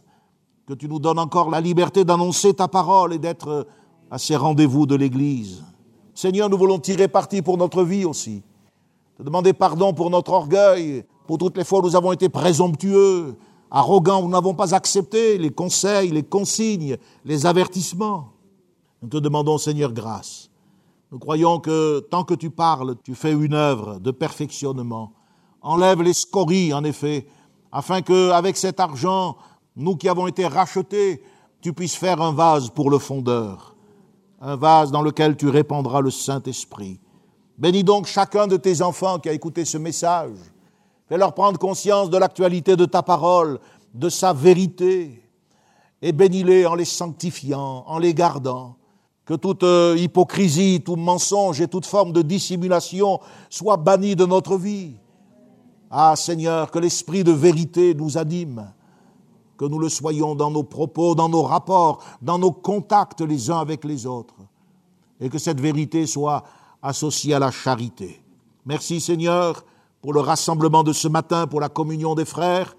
[0.66, 3.66] que tu nous donnes encore la liberté d'annoncer ta parole et d'être
[4.10, 5.64] à ces rendez-vous de l'Église.
[6.14, 8.42] Seigneur, nous voulons tirer parti pour notre vie aussi,
[9.16, 13.36] te demander pardon pour notre orgueil, pour toutes les fois nous avons été présomptueux,
[13.70, 18.32] arrogants, nous n'avons pas accepté les conseils, les consignes, les avertissements.
[19.02, 20.48] Nous te demandons, Seigneur, grâce.
[21.12, 25.12] Nous croyons que tant que tu parles, tu fais une œuvre de perfectionnement.
[25.60, 27.26] Enlève les scories, en effet,
[27.72, 29.36] afin que, avec cet argent,
[29.76, 31.22] nous qui avons été rachetés,
[31.60, 33.76] tu puisses faire un vase pour le fondeur,
[34.40, 36.98] un vase dans lequel tu répandras le Saint-Esprit.
[37.58, 40.30] Bénis donc chacun de tes enfants qui a écouté ce message
[41.08, 43.58] Fais-leur prendre conscience de l'actualité de ta parole,
[43.94, 45.22] de sa vérité,
[46.02, 48.76] et bénis-les en les sanctifiant, en les gardant.
[49.24, 54.56] Que toute euh, hypocrisie, tout mensonge et toute forme de dissimulation soit bannie de notre
[54.56, 54.94] vie.
[55.90, 58.70] Ah Seigneur, que l'esprit de vérité nous anime,
[59.56, 63.58] que nous le soyons dans nos propos, dans nos rapports, dans nos contacts les uns
[63.58, 64.36] avec les autres,
[65.20, 66.44] et que cette vérité soit
[66.82, 68.22] associée à la charité.
[68.64, 69.64] Merci Seigneur
[70.00, 72.76] pour le rassemblement de ce matin, pour la communion des frères,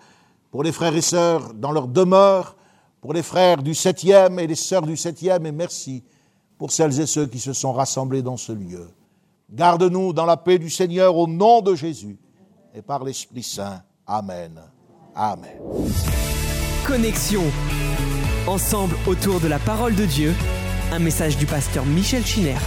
[0.52, 2.56] pour les frères et sœurs dans leur demeure,
[3.02, 6.04] pour les frères du septième et les sœurs du septième, et merci
[6.58, 8.90] pour celles et ceux qui se sont rassemblés dans ce lieu.
[9.52, 12.20] Garde-nous dans la paix du Seigneur au nom de Jésus
[12.74, 13.82] et par l'Esprit Saint.
[14.06, 14.62] Amen.
[15.16, 15.58] Amen.
[16.86, 17.44] Connexion.
[18.48, 20.34] Ensemble autour de la parole de Dieu,
[20.92, 22.58] un message du pasteur Michel Chiner.